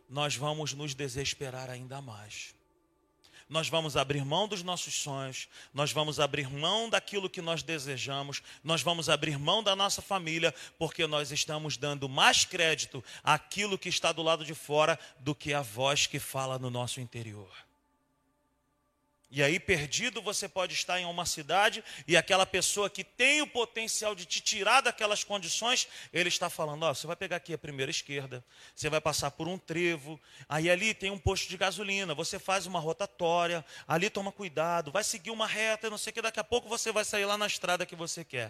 nós 0.09 0.35
vamos 0.35 0.73
nos 0.73 0.95
desesperar 0.95 1.69
ainda 1.69 2.01
mais. 2.01 2.56
Nós 3.49 3.69
vamos 3.69 3.95
abrir 3.95 4.25
mão 4.25 4.47
dos 4.47 4.63
nossos 4.63 4.93
sonhos, 4.93 5.47
nós 5.73 5.91
vamos 5.91 6.19
abrir 6.19 6.49
mão 6.49 6.89
daquilo 6.89 7.29
que 7.29 7.41
nós 7.41 7.63
desejamos, 7.63 8.41
nós 8.63 8.81
vamos 8.81 9.09
abrir 9.09 9.37
mão 9.37 9.63
da 9.63 9.75
nossa 9.75 10.01
família, 10.01 10.53
porque 10.77 11.07
nós 11.07 11.31
estamos 11.31 11.77
dando 11.77 12.09
mais 12.09 12.45
crédito 12.45 13.03
àquilo 13.23 13.77
que 13.77 13.89
está 13.89 14.11
do 14.11 14.23
lado 14.23 14.43
de 14.43 14.53
fora 14.53 14.99
do 15.19 15.33
que 15.33 15.53
a 15.53 15.61
voz 15.61 16.07
que 16.07 16.19
fala 16.19 16.59
no 16.59 16.69
nosso 16.69 16.99
interior. 16.99 17.66
E 19.29 19.43
aí, 19.43 19.59
perdido, 19.59 20.21
você 20.21 20.47
pode 20.47 20.73
estar 20.73 21.01
em 21.01 21.05
uma 21.05 21.25
cidade 21.25 21.83
e 22.07 22.15
aquela 22.15 22.45
pessoa 22.45 22.89
que 22.89 23.03
tem 23.03 23.41
o 23.41 23.47
potencial 23.47 24.15
de 24.15 24.25
te 24.25 24.39
tirar 24.39 24.79
daquelas 24.79 25.21
condições, 25.21 25.85
ele 26.13 26.29
está 26.29 26.49
falando: 26.49 26.83
Ó, 26.83 26.91
oh, 26.91 26.95
você 26.95 27.05
vai 27.05 27.15
pegar 27.15 27.35
aqui 27.35 27.53
a 27.53 27.57
primeira 27.57 27.91
esquerda, 27.91 28.43
você 28.73 28.89
vai 28.89 29.01
passar 29.01 29.31
por 29.31 29.45
um 29.49 29.57
trevo, 29.57 30.19
aí 30.47 30.69
ali 30.69 30.93
tem 30.93 31.11
um 31.11 31.19
posto 31.19 31.49
de 31.49 31.57
gasolina, 31.57 32.15
você 32.15 32.39
faz 32.39 32.65
uma 32.65 32.79
rotatória, 32.79 33.65
ali 33.85 34.09
toma 34.09 34.31
cuidado, 34.31 34.93
vai 34.93 35.03
seguir 35.03 35.31
uma 35.31 35.45
reta, 35.45 35.89
não 35.89 35.97
sei 35.97 36.11
o 36.11 36.13
que, 36.13 36.21
daqui 36.21 36.39
a 36.39 36.43
pouco 36.43 36.69
você 36.69 36.93
vai 36.93 37.03
sair 37.03 37.25
lá 37.25 37.37
na 37.37 37.47
estrada 37.47 37.85
que 37.85 37.97
você 37.97 38.23
quer. 38.23 38.47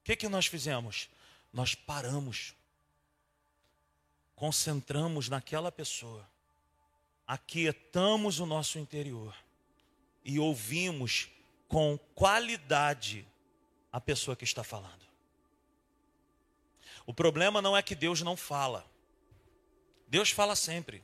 O 0.00 0.04
que, 0.04 0.16
que 0.16 0.28
nós 0.28 0.46
fizemos? 0.46 1.10
Nós 1.52 1.74
paramos, 1.74 2.54
concentramos 4.34 5.28
naquela 5.28 5.70
pessoa 5.70 6.31
aquietamos 7.32 8.40
o 8.40 8.44
nosso 8.44 8.78
interior 8.78 9.34
e 10.22 10.38
ouvimos 10.38 11.30
com 11.66 11.98
qualidade 12.14 13.26
a 13.90 13.98
pessoa 13.98 14.36
que 14.36 14.44
está 14.44 14.62
falando. 14.62 15.00
O 17.06 17.14
problema 17.14 17.62
não 17.62 17.74
é 17.74 17.80
que 17.80 17.94
Deus 17.94 18.20
não 18.20 18.36
fala. 18.36 18.86
Deus 20.06 20.30
fala 20.30 20.54
sempre. 20.54 21.02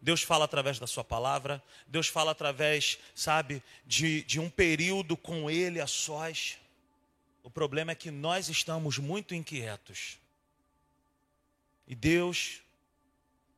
Deus 0.00 0.22
fala 0.22 0.46
através 0.46 0.78
da 0.78 0.86
sua 0.86 1.04
palavra, 1.04 1.62
Deus 1.86 2.08
fala 2.08 2.30
através, 2.30 2.98
sabe, 3.14 3.62
de, 3.84 4.22
de 4.22 4.40
um 4.40 4.48
período 4.48 5.18
com 5.18 5.50
Ele 5.50 5.82
a 5.82 5.86
sós. 5.86 6.58
O 7.42 7.50
problema 7.50 7.92
é 7.92 7.94
que 7.94 8.10
nós 8.10 8.48
estamos 8.48 8.96
muito 8.96 9.34
inquietos. 9.34 10.18
E 11.86 11.94
Deus 11.94 12.61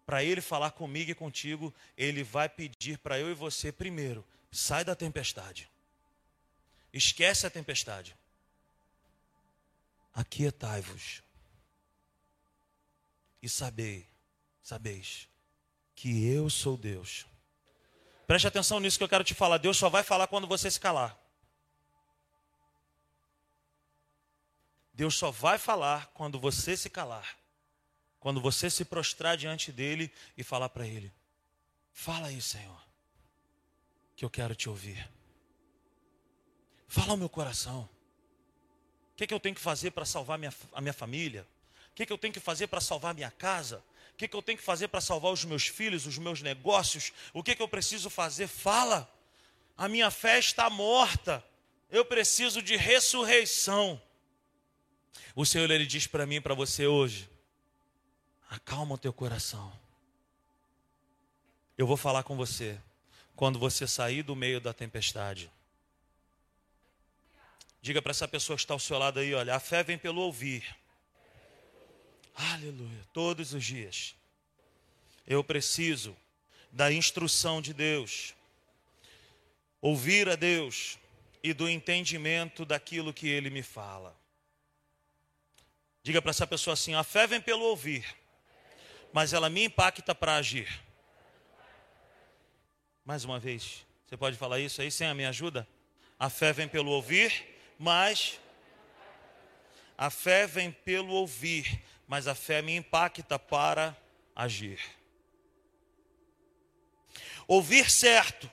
para 0.06 0.22
ele 0.22 0.40
falar 0.40 0.72
comigo 0.72 1.10
e 1.10 1.14
contigo, 1.14 1.74
ele 1.96 2.22
vai 2.22 2.48
pedir 2.48 2.98
para 2.98 3.18
eu 3.18 3.30
e 3.30 3.34
você 3.34 3.72
primeiro: 3.72 4.24
sai 4.50 4.84
da 4.84 4.94
tempestade. 4.94 5.68
Esquece 6.92 7.46
a 7.46 7.50
tempestade. 7.50 8.16
Aquietai-vos. 10.14 11.22
E 13.42 13.48
sabei, 13.48 14.06
sabeis, 14.62 15.28
que 15.94 16.26
eu 16.26 16.48
sou 16.48 16.76
Deus. 16.76 17.26
Preste 18.26 18.46
atenção 18.46 18.80
nisso 18.80 18.96
que 18.96 19.04
eu 19.04 19.08
quero 19.08 19.24
te 19.24 19.34
falar. 19.34 19.58
Deus 19.58 19.76
só 19.76 19.88
vai 19.88 20.02
falar 20.02 20.28
quando 20.28 20.46
você 20.46 20.70
se 20.70 20.80
calar. 20.80 21.18
Deus 24.94 25.16
só 25.16 25.30
vai 25.30 25.58
falar 25.58 26.06
quando 26.14 26.38
você 26.38 26.76
se 26.76 26.88
calar. 26.88 27.36
Quando 28.24 28.40
você 28.40 28.70
se 28.70 28.86
prostrar 28.86 29.36
diante 29.36 29.70
dele 29.70 30.10
e 30.34 30.42
falar 30.42 30.70
para 30.70 30.86
ele: 30.86 31.12
Fala 31.92 32.28
aí, 32.28 32.40
Senhor, 32.40 32.82
que 34.16 34.24
eu 34.24 34.30
quero 34.30 34.54
te 34.54 34.66
ouvir. 34.66 35.06
Fala 36.88 37.10
ao 37.10 37.16
meu 37.18 37.28
coração. 37.28 37.86
O 39.12 39.14
que, 39.14 39.24
é 39.24 39.26
que 39.26 39.34
eu 39.34 39.38
tenho 39.38 39.54
que 39.54 39.60
fazer 39.60 39.90
para 39.90 40.06
salvar 40.06 40.38
minha, 40.38 40.54
a 40.72 40.80
minha 40.80 40.94
família? 40.94 41.46
O 41.90 41.94
que, 41.94 42.04
é 42.04 42.06
que 42.06 42.12
eu 42.14 42.16
tenho 42.16 42.32
que 42.32 42.40
fazer 42.40 42.66
para 42.66 42.80
salvar 42.80 43.10
a 43.10 43.14
minha 43.14 43.30
casa? 43.30 43.84
O 44.14 44.16
que, 44.16 44.24
é 44.24 44.28
que 44.28 44.34
eu 44.34 44.40
tenho 44.40 44.56
que 44.56 44.64
fazer 44.64 44.88
para 44.88 45.02
salvar 45.02 45.30
os 45.30 45.44
meus 45.44 45.66
filhos, 45.66 46.06
os 46.06 46.16
meus 46.16 46.40
negócios? 46.40 47.12
O 47.34 47.42
que, 47.42 47.54
que 47.54 47.60
eu 47.60 47.68
preciso 47.68 48.08
fazer? 48.08 48.48
Fala. 48.48 49.06
A 49.76 49.86
minha 49.86 50.10
fé 50.10 50.38
está 50.38 50.70
morta. 50.70 51.44
Eu 51.90 52.06
preciso 52.06 52.62
de 52.62 52.74
ressurreição. 52.74 54.00
O 55.36 55.44
Senhor 55.44 55.70
ele 55.70 55.84
diz 55.84 56.06
para 56.06 56.24
mim 56.24 56.40
para 56.40 56.54
você 56.54 56.86
hoje: 56.86 57.28
Acalma 58.54 58.94
o 58.94 58.98
teu 58.98 59.12
coração. 59.12 59.72
Eu 61.76 61.88
vou 61.88 61.96
falar 61.96 62.22
com 62.22 62.36
você 62.36 62.80
quando 63.34 63.58
você 63.58 63.84
sair 63.84 64.22
do 64.22 64.36
meio 64.36 64.60
da 64.60 64.72
tempestade. 64.72 65.50
Diga 67.82 68.00
para 68.00 68.12
essa 68.12 68.28
pessoa 68.28 68.56
que 68.56 68.62
está 68.62 68.72
ao 68.72 68.78
seu 68.78 68.96
lado 68.96 69.18
aí, 69.18 69.34
olha, 69.34 69.56
a 69.56 69.58
fé 69.58 69.82
vem 69.82 69.98
pelo 69.98 70.20
ouvir. 70.20 70.64
Aleluia, 72.32 73.04
todos 73.12 73.52
os 73.54 73.64
dias. 73.64 74.14
Eu 75.26 75.42
preciso 75.42 76.16
da 76.70 76.92
instrução 76.92 77.60
de 77.60 77.74
Deus. 77.74 78.36
Ouvir 79.80 80.28
a 80.28 80.36
Deus 80.36 80.96
e 81.42 81.52
do 81.52 81.68
entendimento 81.68 82.64
daquilo 82.64 83.12
que 83.12 83.26
ele 83.26 83.50
me 83.50 83.64
fala. 83.64 84.16
Diga 86.04 86.22
para 86.22 86.30
essa 86.30 86.46
pessoa 86.46 86.74
assim: 86.74 86.94
a 86.94 87.02
fé 87.02 87.26
vem 87.26 87.40
pelo 87.40 87.64
ouvir 87.64 88.22
mas 89.14 89.32
ela 89.32 89.48
me 89.48 89.62
impacta 89.62 90.12
para 90.12 90.34
agir. 90.34 90.82
Mais 93.04 93.24
uma 93.24 93.38
vez, 93.38 93.86
você 94.04 94.16
pode 94.16 94.36
falar 94.36 94.58
isso 94.58 94.82
aí 94.82 94.90
sem 94.90 95.06
a 95.06 95.14
minha 95.14 95.28
ajuda? 95.28 95.68
A 96.18 96.28
fé 96.28 96.52
vem 96.52 96.66
pelo 96.66 96.90
ouvir, 96.90 97.32
mas 97.78 98.40
a 99.96 100.10
fé 100.10 100.48
vem 100.48 100.72
pelo 100.72 101.12
ouvir, 101.12 101.80
mas 102.08 102.26
a 102.26 102.34
fé 102.34 102.60
me 102.60 102.74
impacta 102.74 103.38
para 103.38 103.96
agir. 104.34 104.80
Ouvir 107.46 107.88
certo, 107.88 108.50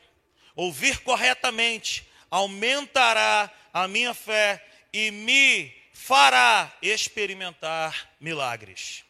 ouvir 0.56 1.00
corretamente, 1.00 2.08
aumentará 2.30 3.50
a 3.74 3.88
minha 3.88 4.14
fé 4.14 4.64
e 4.94 5.10
me 5.10 5.74
fará 5.92 6.72
experimentar 6.84 8.12
milagres. 8.20 9.04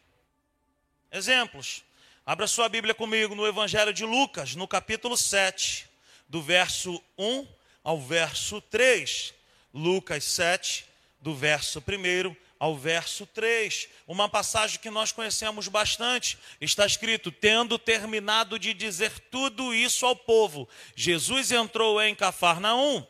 Exemplos. 1.11 1.83
Abra 2.25 2.47
sua 2.47 2.69
Bíblia 2.69 2.93
comigo 2.93 3.35
no 3.35 3.45
Evangelho 3.45 3.91
de 3.91 4.05
Lucas, 4.05 4.55
no 4.55 4.65
capítulo 4.65 5.17
7, 5.17 5.85
do 6.29 6.41
verso 6.41 7.03
1 7.17 7.45
ao 7.83 7.99
verso 7.99 8.61
3. 8.61 9.33
Lucas 9.73 10.23
7, 10.23 10.85
do 11.19 11.35
verso 11.35 11.83
1 11.85 12.33
ao 12.57 12.77
verso 12.77 13.25
3. 13.25 13.89
Uma 14.07 14.29
passagem 14.29 14.79
que 14.79 14.89
nós 14.89 15.11
conhecemos 15.11 15.67
bastante. 15.67 16.37
Está 16.61 16.85
escrito: 16.85 17.29
Tendo 17.29 17.77
terminado 17.77 18.57
de 18.57 18.73
dizer 18.73 19.11
tudo 19.29 19.73
isso 19.73 20.05
ao 20.05 20.15
povo, 20.15 20.69
Jesus 20.95 21.51
entrou 21.51 22.01
em 22.01 22.15
Cafarnaum. 22.15 23.05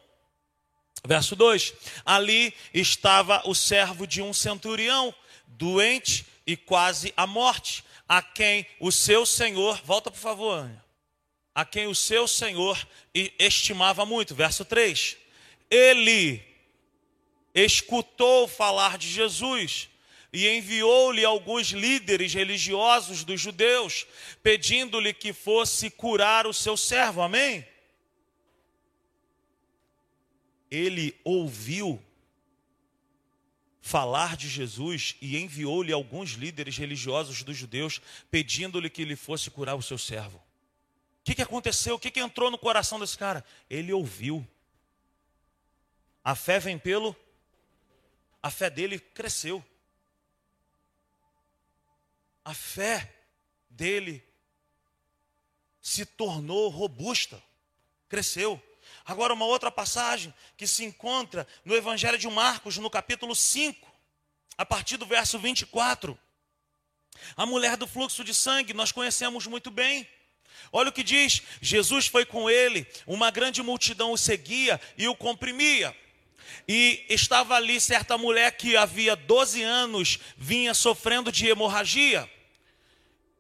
Verso 1.06 1.36
2: 1.36 1.72
Ali 2.04 2.52
estava 2.74 3.44
o 3.46 3.54
servo 3.54 4.08
de 4.08 4.24
um 4.24 4.34
centurião, 4.34 5.14
doente 5.46 6.26
e 6.48 6.58
quase 6.58 7.14
à 7.16 7.28
morte 7.28 7.84
a 8.12 8.22
quem 8.22 8.68
o 8.78 8.92
seu 8.92 9.26
senhor, 9.26 9.82
volta 9.86 10.12
por 10.12 10.20
favor, 10.20 10.66
Ania, 10.66 10.84
a 11.56 11.64
quem 11.64 11.88
o 11.88 11.96
seu 11.96 12.28
senhor 12.28 12.86
estimava 13.40 14.06
muito. 14.06 14.36
Verso 14.36 14.66
3. 14.66 15.16
Ele 15.70 16.44
escutou 17.56 18.50
falar 18.50 18.98
de 18.98 19.08
Jesus 19.08 19.90
e 20.34 20.46
enviou-lhe 20.50 21.24
alguns 21.24 21.68
líderes 21.68 22.34
religiosos 22.34 23.24
dos 23.24 23.40
judeus, 23.40 24.06
pedindo-lhe 24.44 25.14
que 25.14 25.32
fosse 25.32 25.90
curar 25.90 26.46
o 26.46 26.54
seu 26.54 26.76
servo. 26.76 27.22
Amém? 27.22 27.66
Ele 30.70 31.18
ouviu 31.24 32.04
falar 33.82 34.38
de 34.38 34.48
Jesus 34.48 35.16
e 35.20 35.38
enviou-lhe 35.38 35.92
alguns 35.92 36.32
líderes 36.32 36.78
religiosos 36.78 37.44
dos 37.44 37.58
judeus, 37.58 38.00
pedindo-lhe 38.30 38.90
que 38.90 39.02
ele 39.02 39.16
fosse 39.16 39.50
curar 39.50 39.76
o 39.76 39.82
seu 39.82 39.98
servo. 39.98 40.38
O 40.38 41.24
que, 41.24 41.36
que 41.36 41.42
aconteceu? 41.42 41.96
O 41.96 42.00
que, 42.00 42.12
que 42.12 42.20
entrou 42.20 42.52
no 42.52 42.58
coração 42.58 43.00
desse 43.00 43.18
cara? 43.18 43.44
Ele 43.70 43.92
ouviu. 43.92 44.48
A 46.24 46.36
fé 46.36 46.60
vem 46.60 46.78
pelo. 46.78 47.16
A 48.42 48.50
fé 48.50 48.70
dele 48.70 49.00
cresceu. 49.00 49.64
A 52.46 52.54
fé 52.54 53.14
dele 53.70 54.24
se 55.80 56.06
tornou 56.06 56.70
robusta, 56.70 57.42
cresceu. 58.08 58.62
Agora, 59.12 59.34
uma 59.34 59.44
outra 59.44 59.70
passagem 59.70 60.34
que 60.56 60.66
se 60.66 60.86
encontra 60.86 61.46
no 61.66 61.76
Evangelho 61.76 62.18
de 62.18 62.30
Marcos, 62.30 62.78
no 62.78 62.90
capítulo 62.90 63.36
5, 63.36 63.86
a 64.58 64.66
partir 64.66 64.96
do 64.96 65.06
verso 65.06 65.38
24. 65.38 66.18
A 67.36 67.46
mulher 67.46 67.76
do 67.76 67.86
fluxo 67.86 68.24
de 68.24 68.34
sangue, 68.34 68.74
nós 68.74 68.94
conhecemos 68.94 69.46
muito 69.48 69.70
bem. 69.70 70.08
Olha 70.72 70.88
o 70.88 70.94
que 70.94 71.04
diz: 71.04 71.42
Jesus 71.62 72.08
foi 72.08 72.24
com 72.24 72.50
ele, 72.50 72.88
uma 73.06 73.30
grande 73.30 73.62
multidão 73.62 74.14
o 74.14 74.18
seguia 74.18 74.80
e 74.98 75.10
o 75.10 75.16
comprimia. 75.16 75.94
E 76.66 77.06
estava 77.10 77.56
ali 77.56 77.82
certa 77.82 78.18
mulher 78.18 78.56
que 78.56 78.78
havia 78.78 79.14
12 79.14 79.62
anos 79.62 80.20
vinha 80.38 80.74
sofrendo 80.74 81.34
de 81.34 81.50
hemorragia. 81.50 82.32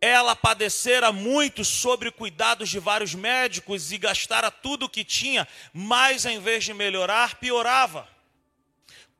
Ela 0.02 0.36
padecera 0.36 1.12
muito 1.12 1.64
sobre 1.64 2.10
cuidados 2.10 2.70
de 2.70 2.80
vários 2.80 3.14
médicos 3.14 3.92
e 3.92 4.00
gastara 4.00 4.50
tudo 4.50 4.88
o 4.88 4.90
que 4.90 5.06
tinha, 5.06 5.48
mas 5.72 6.26
em 6.26 6.40
vez 6.40 6.64
de 6.64 6.74
melhorar, 6.74 7.36
piorava. 7.36 8.10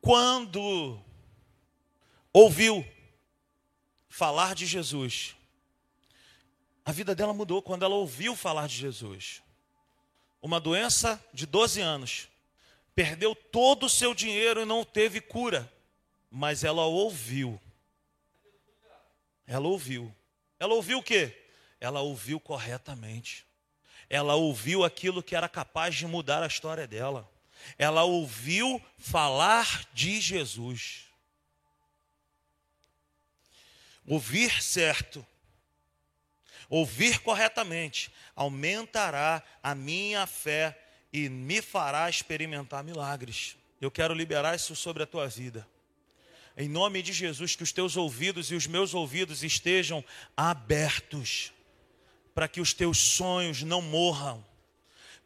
Quando 0.00 1.00
ouviu 2.32 2.84
falar 4.08 4.56
de 4.56 4.66
Jesus, 4.66 5.36
a 6.84 6.90
vida 6.90 7.14
dela 7.14 7.32
mudou 7.32 7.62
quando 7.62 7.84
ela 7.84 7.94
ouviu 7.94 8.34
falar 8.34 8.66
de 8.66 8.74
Jesus. 8.74 9.40
Uma 10.42 10.58
doença 10.58 11.24
de 11.32 11.46
12 11.46 11.80
anos, 11.80 12.28
perdeu 12.92 13.36
todo 13.36 13.86
o 13.86 13.90
seu 13.90 14.12
dinheiro 14.12 14.60
e 14.60 14.64
não 14.64 14.84
teve 14.84 15.20
cura, 15.20 15.72
mas 16.28 16.64
ela 16.64 16.84
ouviu. 16.84 17.60
Ela 19.46 19.68
ouviu. 19.68 20.12
Ela 20.62 20.74
ouviu 20.74 20.98
o 20.98 21.02
quê? 21.02 21.36
Ela 21.80 22.02
ouviu 22.02 22.38
corretamente. 22.38 23.44
Ela 24.08 24.36
ouviu 24.36 24.84
aquilo 24.84 25.20
que 25.20 25.34
era 25.34 25.48
capaz 25.48 25.96
de 25.96 26.06
mudar 26.06 26.40
a 26.40 26.46
história 26.46 26.86
dela. 26.86 27.28
Ela 27.76 28.04
ouviu 28.04 28.80
falar 28.96 29.88
de 29.92 30.20
Jesus. 30.20 31.06
Ouvir 34.06 34.62
certo, 34.62 35.26
ouvir 36.68 37.18
corretamente, 37.22 38.12
aumentará 38.36 39.42
a 39.60 39.74
minha 39.74 40.28
fé 40.28 40.80
e 41.12 41.28
me 41.28 41.60
fará 41.60 42.08
experimentar 42.08 42.84
milagres. 42.84 43.56
Eu 43.80 43.90
quero 43.90 44.14
liberar 44.14 44.54
isso 44.54 44.76
sobre 44.76 45.02
a 45.02 45.06
tua 45.06 45.26
vida. 45.26 45.68
Em 46.56 46.68
nome 46.68 47.02
de 47.02 47.12
Jesus, 47.12 47.56
que 47.56 47.62
os 47.62 47.72
teus 47.72 47.96
ouvidos 47.96 48.50
e 48.50 48.54
os 48.54 48.66
meus 48.66 48.92
ouvidos 48.92 49.42
estejam 49.42 50.04
abertos, 50.36 51.52
para 52.34 52.46
que 52.46 52.60
os 52.60 52.74
teus 52.74 52.98
sonhos 52.98 53.62
não 53.62 53.80
morram, 53.80 54.44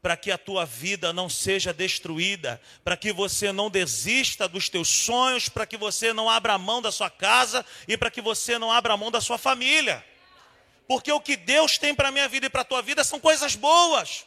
para 0.00 0.16
que 0.16 0.30
a 0.30 0.38
tua 0.38 0.64
vida 0.64 1.12
não 1.12 1.28
seja 1.28 1.72
destruída, 1.72 2.60
para 2.84 2.96
que 2.96 3.12
você 3.12 3.50
não 3.50 3.68
desista 3.68 4.46
dos 4.46 4.68
teus 4.68 4.88
sonhos, 4.88 5.48
para 5.48 5.66
que 5.66 5.76
você 5.76 6.12
não 6.12 6.30
abra 6.30 6.56
mão 6.56 6.80
da 6.80 6.92
sua 6.92 7.10
casa 7.10 7.66
e 7.88 7.96
para 7.96 8.10
que 8.10 8.20
você 8.20 8.56
não 8.56 8.70
abra 8.70 8.96
mão 8.96 9.10
da 9.10 9.20
sua 9.20 9.36
família. 9.36 10.04
Porque 10.86 11.10
o 11.10 11.20
que 11.20 11.36
Deus 11.36 11.76
tem 11.76 11.92
para 11.92 12.10
a 12.10 12.12
minha 12.12 12.28
vida 12.28 12.46
e 12.46 12.50
para 12.50 12.60
a 12.60 12.64
tua 12.64 12.82
vida 12.82 13.02
são 13.02 13.18
coisas 13.18 13.56
boas, 13.56 14.24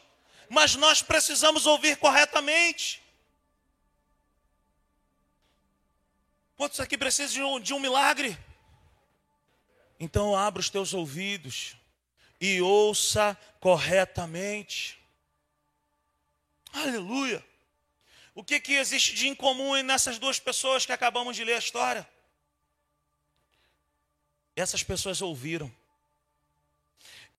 mas 0.50 0.74
nós 0.74 1.00
precisamos 1.00 1.64
ouvir 1.64 1.96
corretamente. 1.96 3.00
Quantos 6.60 6.78
aqui 6.78 6.98
precisam 6.98 7.32
de 7.32 7.42
um, 7.42 7.58
de 7.58 7.72
um 7.72 7.80
milagre? 7.80 8.38
Então 9.98 10.36
abra 10.36 10.60
os 10.60 10.68
teus 10.68 10.92
ouvidos 10.92 11.74
e 12.38 12.60
ouça 12.60 13.34
corretamente. 13.58 15.02
Aleluia. 16.70 17.42
O 18.34 18.44
que, 18.44 18.60
que 18.60 18.74
existe 18.74 19.14
de 19.14 19.26
incomum 19.26 19.82
nessas 19.82 20.18
duas 20.18 20.38
pessoas 20.38 20.84
que 20.84 20.92
acabamos 20.92 21.34
de 21.34 21.44
ler 21.44 21.54
a 21.54 21.58
história? 21.58 22.06
Essas 24.54 24.82
pessoas 24.82 25.22
ouviram. 25.22 25.74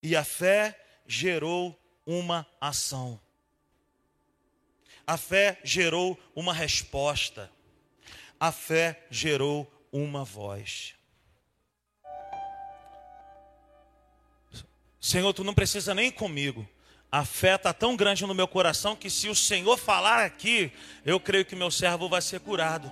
E 0.02 0.16
a 0.16 0.24
fé 0.24 0.84
gerou 1.06 1.80
uma 2.08 2.44
ação. 2.60 3.22
A 5.06 5.16
fé 5.16 5.62
gerou 5.64 6.20
uma 6.36 6.56
resposta. 6.56 7.52
A 8.42 8.52
fé 8.52 9.06
gerou 9.12 9.72
uma 9.94 10.26
voz. 10.26 10.96
Senhor, 15.00 15.32
tu 15.32 15.44
não 15.44 15.54
precisa 15.54 15.94
nem 15.94 16.10
comigo. 16.10 16.68
A 17.12 17.24
fé 17.24 17.54
está 17.54 17.72
tão 17.72 17.96
grande 17.96 18.26
no 18.26 18.34
meu 18.34 18.48
coração 18.48 18.96
que 18.96 19.12
se 19.12 19.30
o 19.30 19.36
Senhor 19.36 19.78
falar 19.78 20.26
aqui, 20.26 20.74
eu 21.06 21.20
creio 21.20 21.46
que 21.46 21.56
meu 21.56 21.70
servo 21.70 22.10
vai 22.10 22.20
ser 22.20 22.40
curado. 22.40 22.92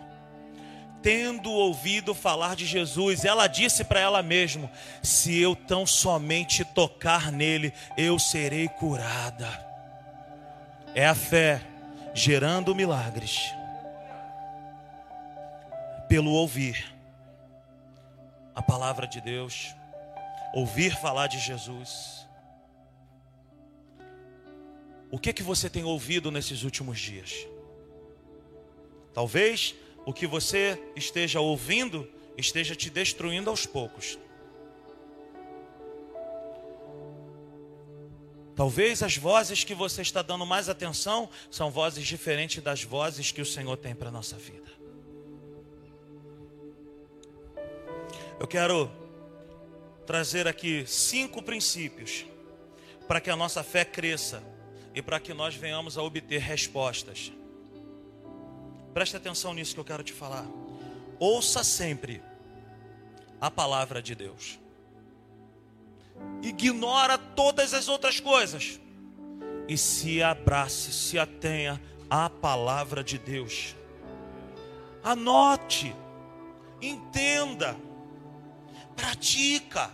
Tendo 1.01 1.49
ouvido 1.49 2.13
falar 2.13 2.55
de 2.55 2.67
Jesus, 2.67 3.25
ela 3.25 3.47
disse 3.47 3.83
para 3.83 3.99
ela 3.99 4.21
mesma: 4.21 4.71
Se 5.01 5.35
eu 5.35 5.55
tão 5.55 5.83
somente 5.83 6.63
tocar 6.63 7.31
nele, 7.31 7.73
eu 7.97 8.19
serei 8.19 8.67
curada. 8.67 9.47
É 10.93 11.07
a 11.07 11.15
fé 11.15 11.59
gerando 12.13 12.75
milagres, 12.75 13.51
pelo 16.09 16.31
ouvir 16.31 16.93
a 18.53 18.61
palavra 18.61 19.07
de 19.07 19.21
Deus, 19.21 19.73
ouvir 20.53 20.93
falar 20.99 21.27
de 21.27 21.39
Jesus 21.39 22.27
o 25.11 25.17
que 25.17 25.33
que 25.33 25.41
você 25.41 25.69
tem 25.69 25.83
ouvido 25.83 26.29
nesses 26.29 26.63
últimos 26.63 26.99
dias? 26.99 27.47
Talvez 29.13 29.75
o 30.05 30.13
que 30.13 30.27
você 30.27 30.79
esteja 30.95 31.39
ouvindo 31.39 32.07
esteja 32.37 32.75
te 32.75 32.89
destruindo 32.89 33.49
aos 33.49 33.65
poucos. 33.65 34.19
Talvez 38.55 39.01
as 39.01 39.17
vozes 39.17 39.63
que 39.63 39.73
você 39.73 40.01
está 40.01 40.21
dando 40.21 40.45
mais 40.45 40.69
atenção 40.69 41.29
são 41.49 41.71
vozes 41.71 42.05
diferentes 42.05 42.61
das 42.61 42.83
vozes 42.83 43.31
que 43.31 43.41
o 43.41 43.45
Senhor 43.45 43.77
tem 43.77 43.95
para 43.95 44.09
a 44.09 44.11
nossa 44.11 44.37
vida. 44.37 44.78
Eu 48.39 48.47
quero 48.47 48.89
trazer 50.05 50.47
aqui 50.47 50.85
cinco 50.87 51.43
princípios 51.43 52.25
para 53.05 53.19
que 53.19 53.29
a 53.29 53.35
nossa 53.35 53.63
fé 53.63 53.83
cresça 53.83 54.41
e 54.95 55.01
para 55.01 55.19
que 55.19 55.33
nós 55.33 55.55
venhamos 55.55 55.97
a 55.97 56.03
obter 56.03 56.39
respostas. 56.39 57.33
Preste 58.93 59.17
atenção 59.17 59.53
nisso 59.53 59.73
que 59.73 59.79
eu 59.79 59.85
quero 59.85 60.03
te 60.03 60.13
falar. 60.13 60.45
Ouça 61.19 61.65
sempre 61.65 62.21
a 63.41 63.51
palavra 63.51 64.01
de 64.01 64.15
Deus. 64.15 64.57
Ignora 66.41 67.17
todas 67.17 67.73
as 67.73 67.89
outras 67.89 68.21
coisas 68.21 68.79
e 69.67 69.77
se 69.77 70.23
abrace, 70.23 70.93
se 70.93 71.19
atenha 71.19 71.79
à 72.09 72.29
palavra 72.29 73.03
de 73.03 73.17
Deus. 73.17 73.75
Anote, 75.03 75.93
entenda, 76.81 77.77
pratica, 78.99 79.89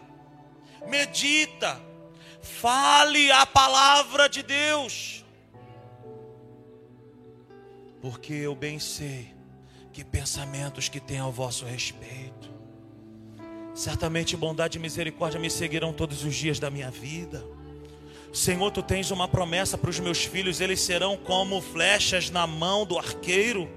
medita 0.88 1.80
Fale 2.46 3.32
a 3.32 3.44
palavra 3.44 4.30
de 4.30 4.44
Deus. 4.44 5.26
Porque 8.00 8.34
eu 8.34 8.54
bem 8.54 8.78
sei 8.78 9.34
que 9.92 10.04
pensamentos 10.04 10.88
que 10.88 11.00
tenho 11.00 11.24
ao 11.24 11.32
vosso 11.32 11.66
respeito. 11.66 12.54
Certamente 13.74 14.38
bondade 14.38 14.78
e 14.78 14.82
misericórdia 14.82 15.40
me 15.40 15.50
seguirão 15.50 15.92
todos 15.92 16.24
os 16.24 16.36
dias 16.36 16.60
da 16.60 16.70
minha 16.70 16.92
vida. 16.92 17.44
Senhor, 18.32 18.70
tu 18.70 18.84
tens 18.84 19.10
uma 19.10 19.28
promessa 19.28 19.76
para 19.76 19.90
os 19.90 20.00
meus 20.00 20.24
filhos, 20.24 20.62
eles 20.62 20.80
serão 20.82 21.18
como 21.18 21.60
flechas 21.62 22.30
na 22.30 22.46
mão 22.46 22.86
do 22.86 22.96
arqueiro. 22.96 23.68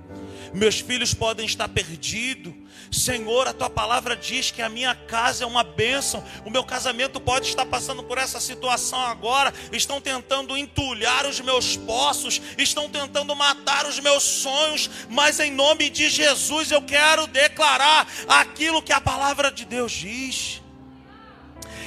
Meus 0.52 0.80
filhos 0.80 1.14
podem 1.14 1.46
estar 1.46 1.68
perdidos, 1.68 2.54
Senhor, 2.90 3.46
a 3.46 3.52
tua 3.52 3.68
palavra 3.68 4.16
diz 4.16 4.50
que 4.50 4.62
a 4.62 4.68
minha 4.68 4.94
casa 4.94 5.44
é 5.44 5.46
uma 5.46 5.62
bênção. 5.62 6.24
O 6.44 6.50
meu 6.50 6.64
casamento 6.64 7.20
pode 7.20 7.48
estar 7.48 7.66
passando 7.66 8.02
por 8.02 8.18
essa 8.18 8.40
situação 8.40 9.00
agora. 9.00 9.52
Estão 9.72 10.00
tentando 10.00 10.56
entulhar 10.56 11.26
os 11.26 11.40
meus 11.40 11.76
poços, 11.76 12.40
estão 12.56 12.88
tentando 12.88 13.34
matar 13.36 13.86
os 13.86 14.00
meus 14.00 14.22
sonhos, 14.22 14.90
mas 15.08 15.38
em 15.38 15.50
nome 15.50 15.90
de 15.90 16.08
Jesus 16.08 16.70
eu 16.70 16.82
quero 16.82 17.26
declarar 17.26 18.08
aquilo 18.26 18.82
que 18.82 18.92
a 18.92 19.00
palavra 19.00 19.50
de 19.50 19.64
Deus 19.64 19.92
diz. 19.92 20.62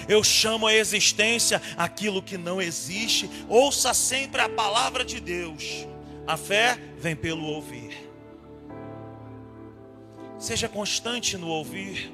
Eu 0.08 0.24
chamo 0.24 0.68
a 0.68 0.74
existência 0.74 1.62
aquilo 1.78 2.22
que 2.22 2.38
não 2.38 2.62
existe. 2.62 3.30
Ouça 3.48 3.94
sempre 3.94 4.42
a 4.42 4.50
palavra 4.50 5.06
de 5.06 5.20
Deus. 5.20 5.88
A 6.28 6.38
fé 6.38 6.78
vem 6.98 7.16
pelo 7.16 7.46
ouvir. 7.46 8.11
Seja 10.42 10.68
constante 10.68 11.38
no 11.38 11.48
ouvir. 11.48 12.12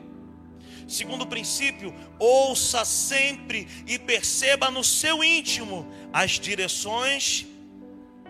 Segundo 0.85 1.25
princípio, 1.25 1.95
ouça 2.19 2.83
sempre 2.83 3.65
e 3.87 3.97
perceba 3.97 4.69
no 4.69 4.83
seu 4.83 5.23
íntimo 5.23 5.87
as 6.11 6.31
direções 6.31 7.47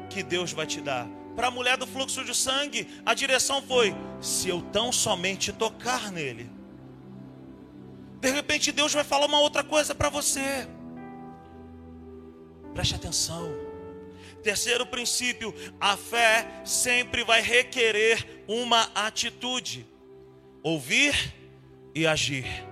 que 0.07 0.21
Deus 0.21 0.53
vai 0.53 0.67
te 0.67 0.81
dar. 0.81 1.07
Para 1.35 1.47
a 1.47 1.51
mulher 1.51 1.77
do 1.77 1.87
fluxo 1.87 2.23
de 2.23 2.35
sangue, 2.35 2.87
a 3.03 3.15
direção 3.15 3.59
foi: 3.59 3.95
se 4.21 4.47
eu 4.47 4.61
tão 4.71 4.91
somente 4.91 5.51
tocar 5.51 6.11
nele. 6.11 6.47
De 8.21 8.29
repente, 8.29 8.71
Deus 8.71 8.93
vai 8.93 9.03
falar 9.03 9.25
uma 9.25 9.39
outra 9.39 9.63
coisa 9.63 9.95
para 9.95 10.09
você. 10.09 10.67
Preste 12.75 12.93
atenção. 12.93 13.66
Terceiro 14.43 14.85
princípio, 14.85 15.53
a 15.79 15.97
fé 15.97 16.61
sempre 16.63 17.23
vai 17.23 17.41
requerer 17.41 18.43
uma 18.47 18.83
atitude: 18.95 19.85
ouvir 20.63 21.33
e 21.93 22.05
agir. 22.05 22.67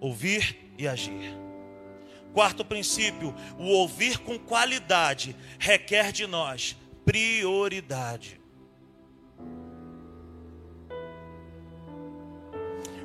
ouvir 0.00 0.56
e 0.78 0.86
agir. 0.86 1.34
Quarto 2.32 2.64
princípio: 2.64 3.34
o 3.58 3.64
ouvir 3.64 4.18
com 4.18 4.38
qualidade 4.38 5.36
requer 5.58 6.12
de 6.12 6.26
nós 6.26 6.76
prioridade. 7.04 8.40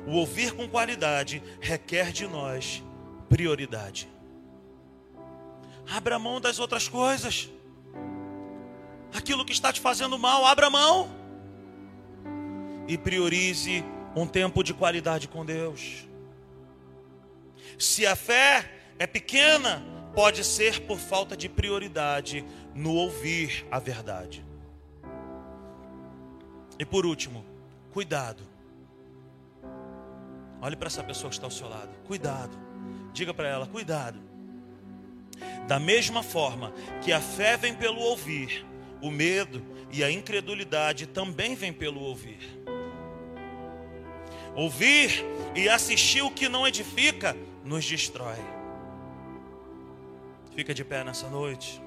O 0.06 0.12
ouvir 0.16 0.52
com 0.52 0.68
qualidade 0.68 1.42
requer 1.60 2.12
de 2.12 2.26
nós 2.26 2.82
prioridade. 3.28 4.11
Abra 5.90 6.18
mão 6.18 6.40
das 6.40 6.58
outras 6.58 6.88
coisas. 6.88 7.50
Aquilo 9.14 9.44
que 9.44 9.52
está 9.52 9.72
te 9.72 9.80
fazendo 9.80 10.18
mal, 10.18 10.46
abra 10.46 10.70
mão. 10.70 11.08
E 12.88 12.96
priorize 12.96 13.84
um 14.16 14.26
tempo 14.26 14.62
de 14.62 14.72
qualidade 14.72 15.28
com 15.28 15.44
Deus. 15.44 16.06
Se 17.78 18.06
a 18.06 18.16
fé 18.16 18.70
é 18.98 19.06
pequena, 19.06 19.82
pode 20.14 20.44
ser 20.44 20.86
por 20.86 20.98
falta 20.98 21.36
de 21.36 21.48
prioridade 21.48 22.44
no 22.74 22.94
ouvir 22.94 23.66
a 23.70 23.78
verdade. 23.78 24.44
E 26.78 26.84
por 26.84 27.06
último, 27.06 27.44
cuidado. 27.92 28.42
Olhe 30.60 30.76
para 30.76 30.86
essa 30.86 31.02
pessoa 31.02 31.28
que 31.28 31.34
está 31.34 31.46
ao 31.46 31.50
seu 31.50 31.68
lado. 31.68 31.90
Cuidado. 32.06 32.56
Diga 33.12 33.34
para 33.34 33.48
ela: 33.48 33.66
cuidado. 33.66 34.20
Da 35.66 35.78
mesma 35.78 36.22
forma 36.22 36.72
que 37.02 37.12
a 37.12 37.20
fé 37.20 37.56
vem 37.56 37.74
pelo 37.74 38.00
ouvir, 38.00 38.64
o 39.00 39.10
medo 39.10 39.62
e 39.90 40.04
a 40.04 40.10
incredulidade 40.10 41.06
também 41.06 41.54
vem 41.54 41.72
pelo 41.72 42.00
ouvir. 42.00 42.38
Ouvir 44.54 45.24
e 45.54 45.68
assistir 45.68 46.22
o 46.22 46.30
que 46.30 46.48
não 46.48 46.66
edifica 46.66 47.36
nos 47.64 47.84
destrói. 47.84 48.38
Fica 50.54 50.72
de 50.72 50.84
pé 50.84 51.02
nessa 51.02 51.28
noite. 51.28 51.81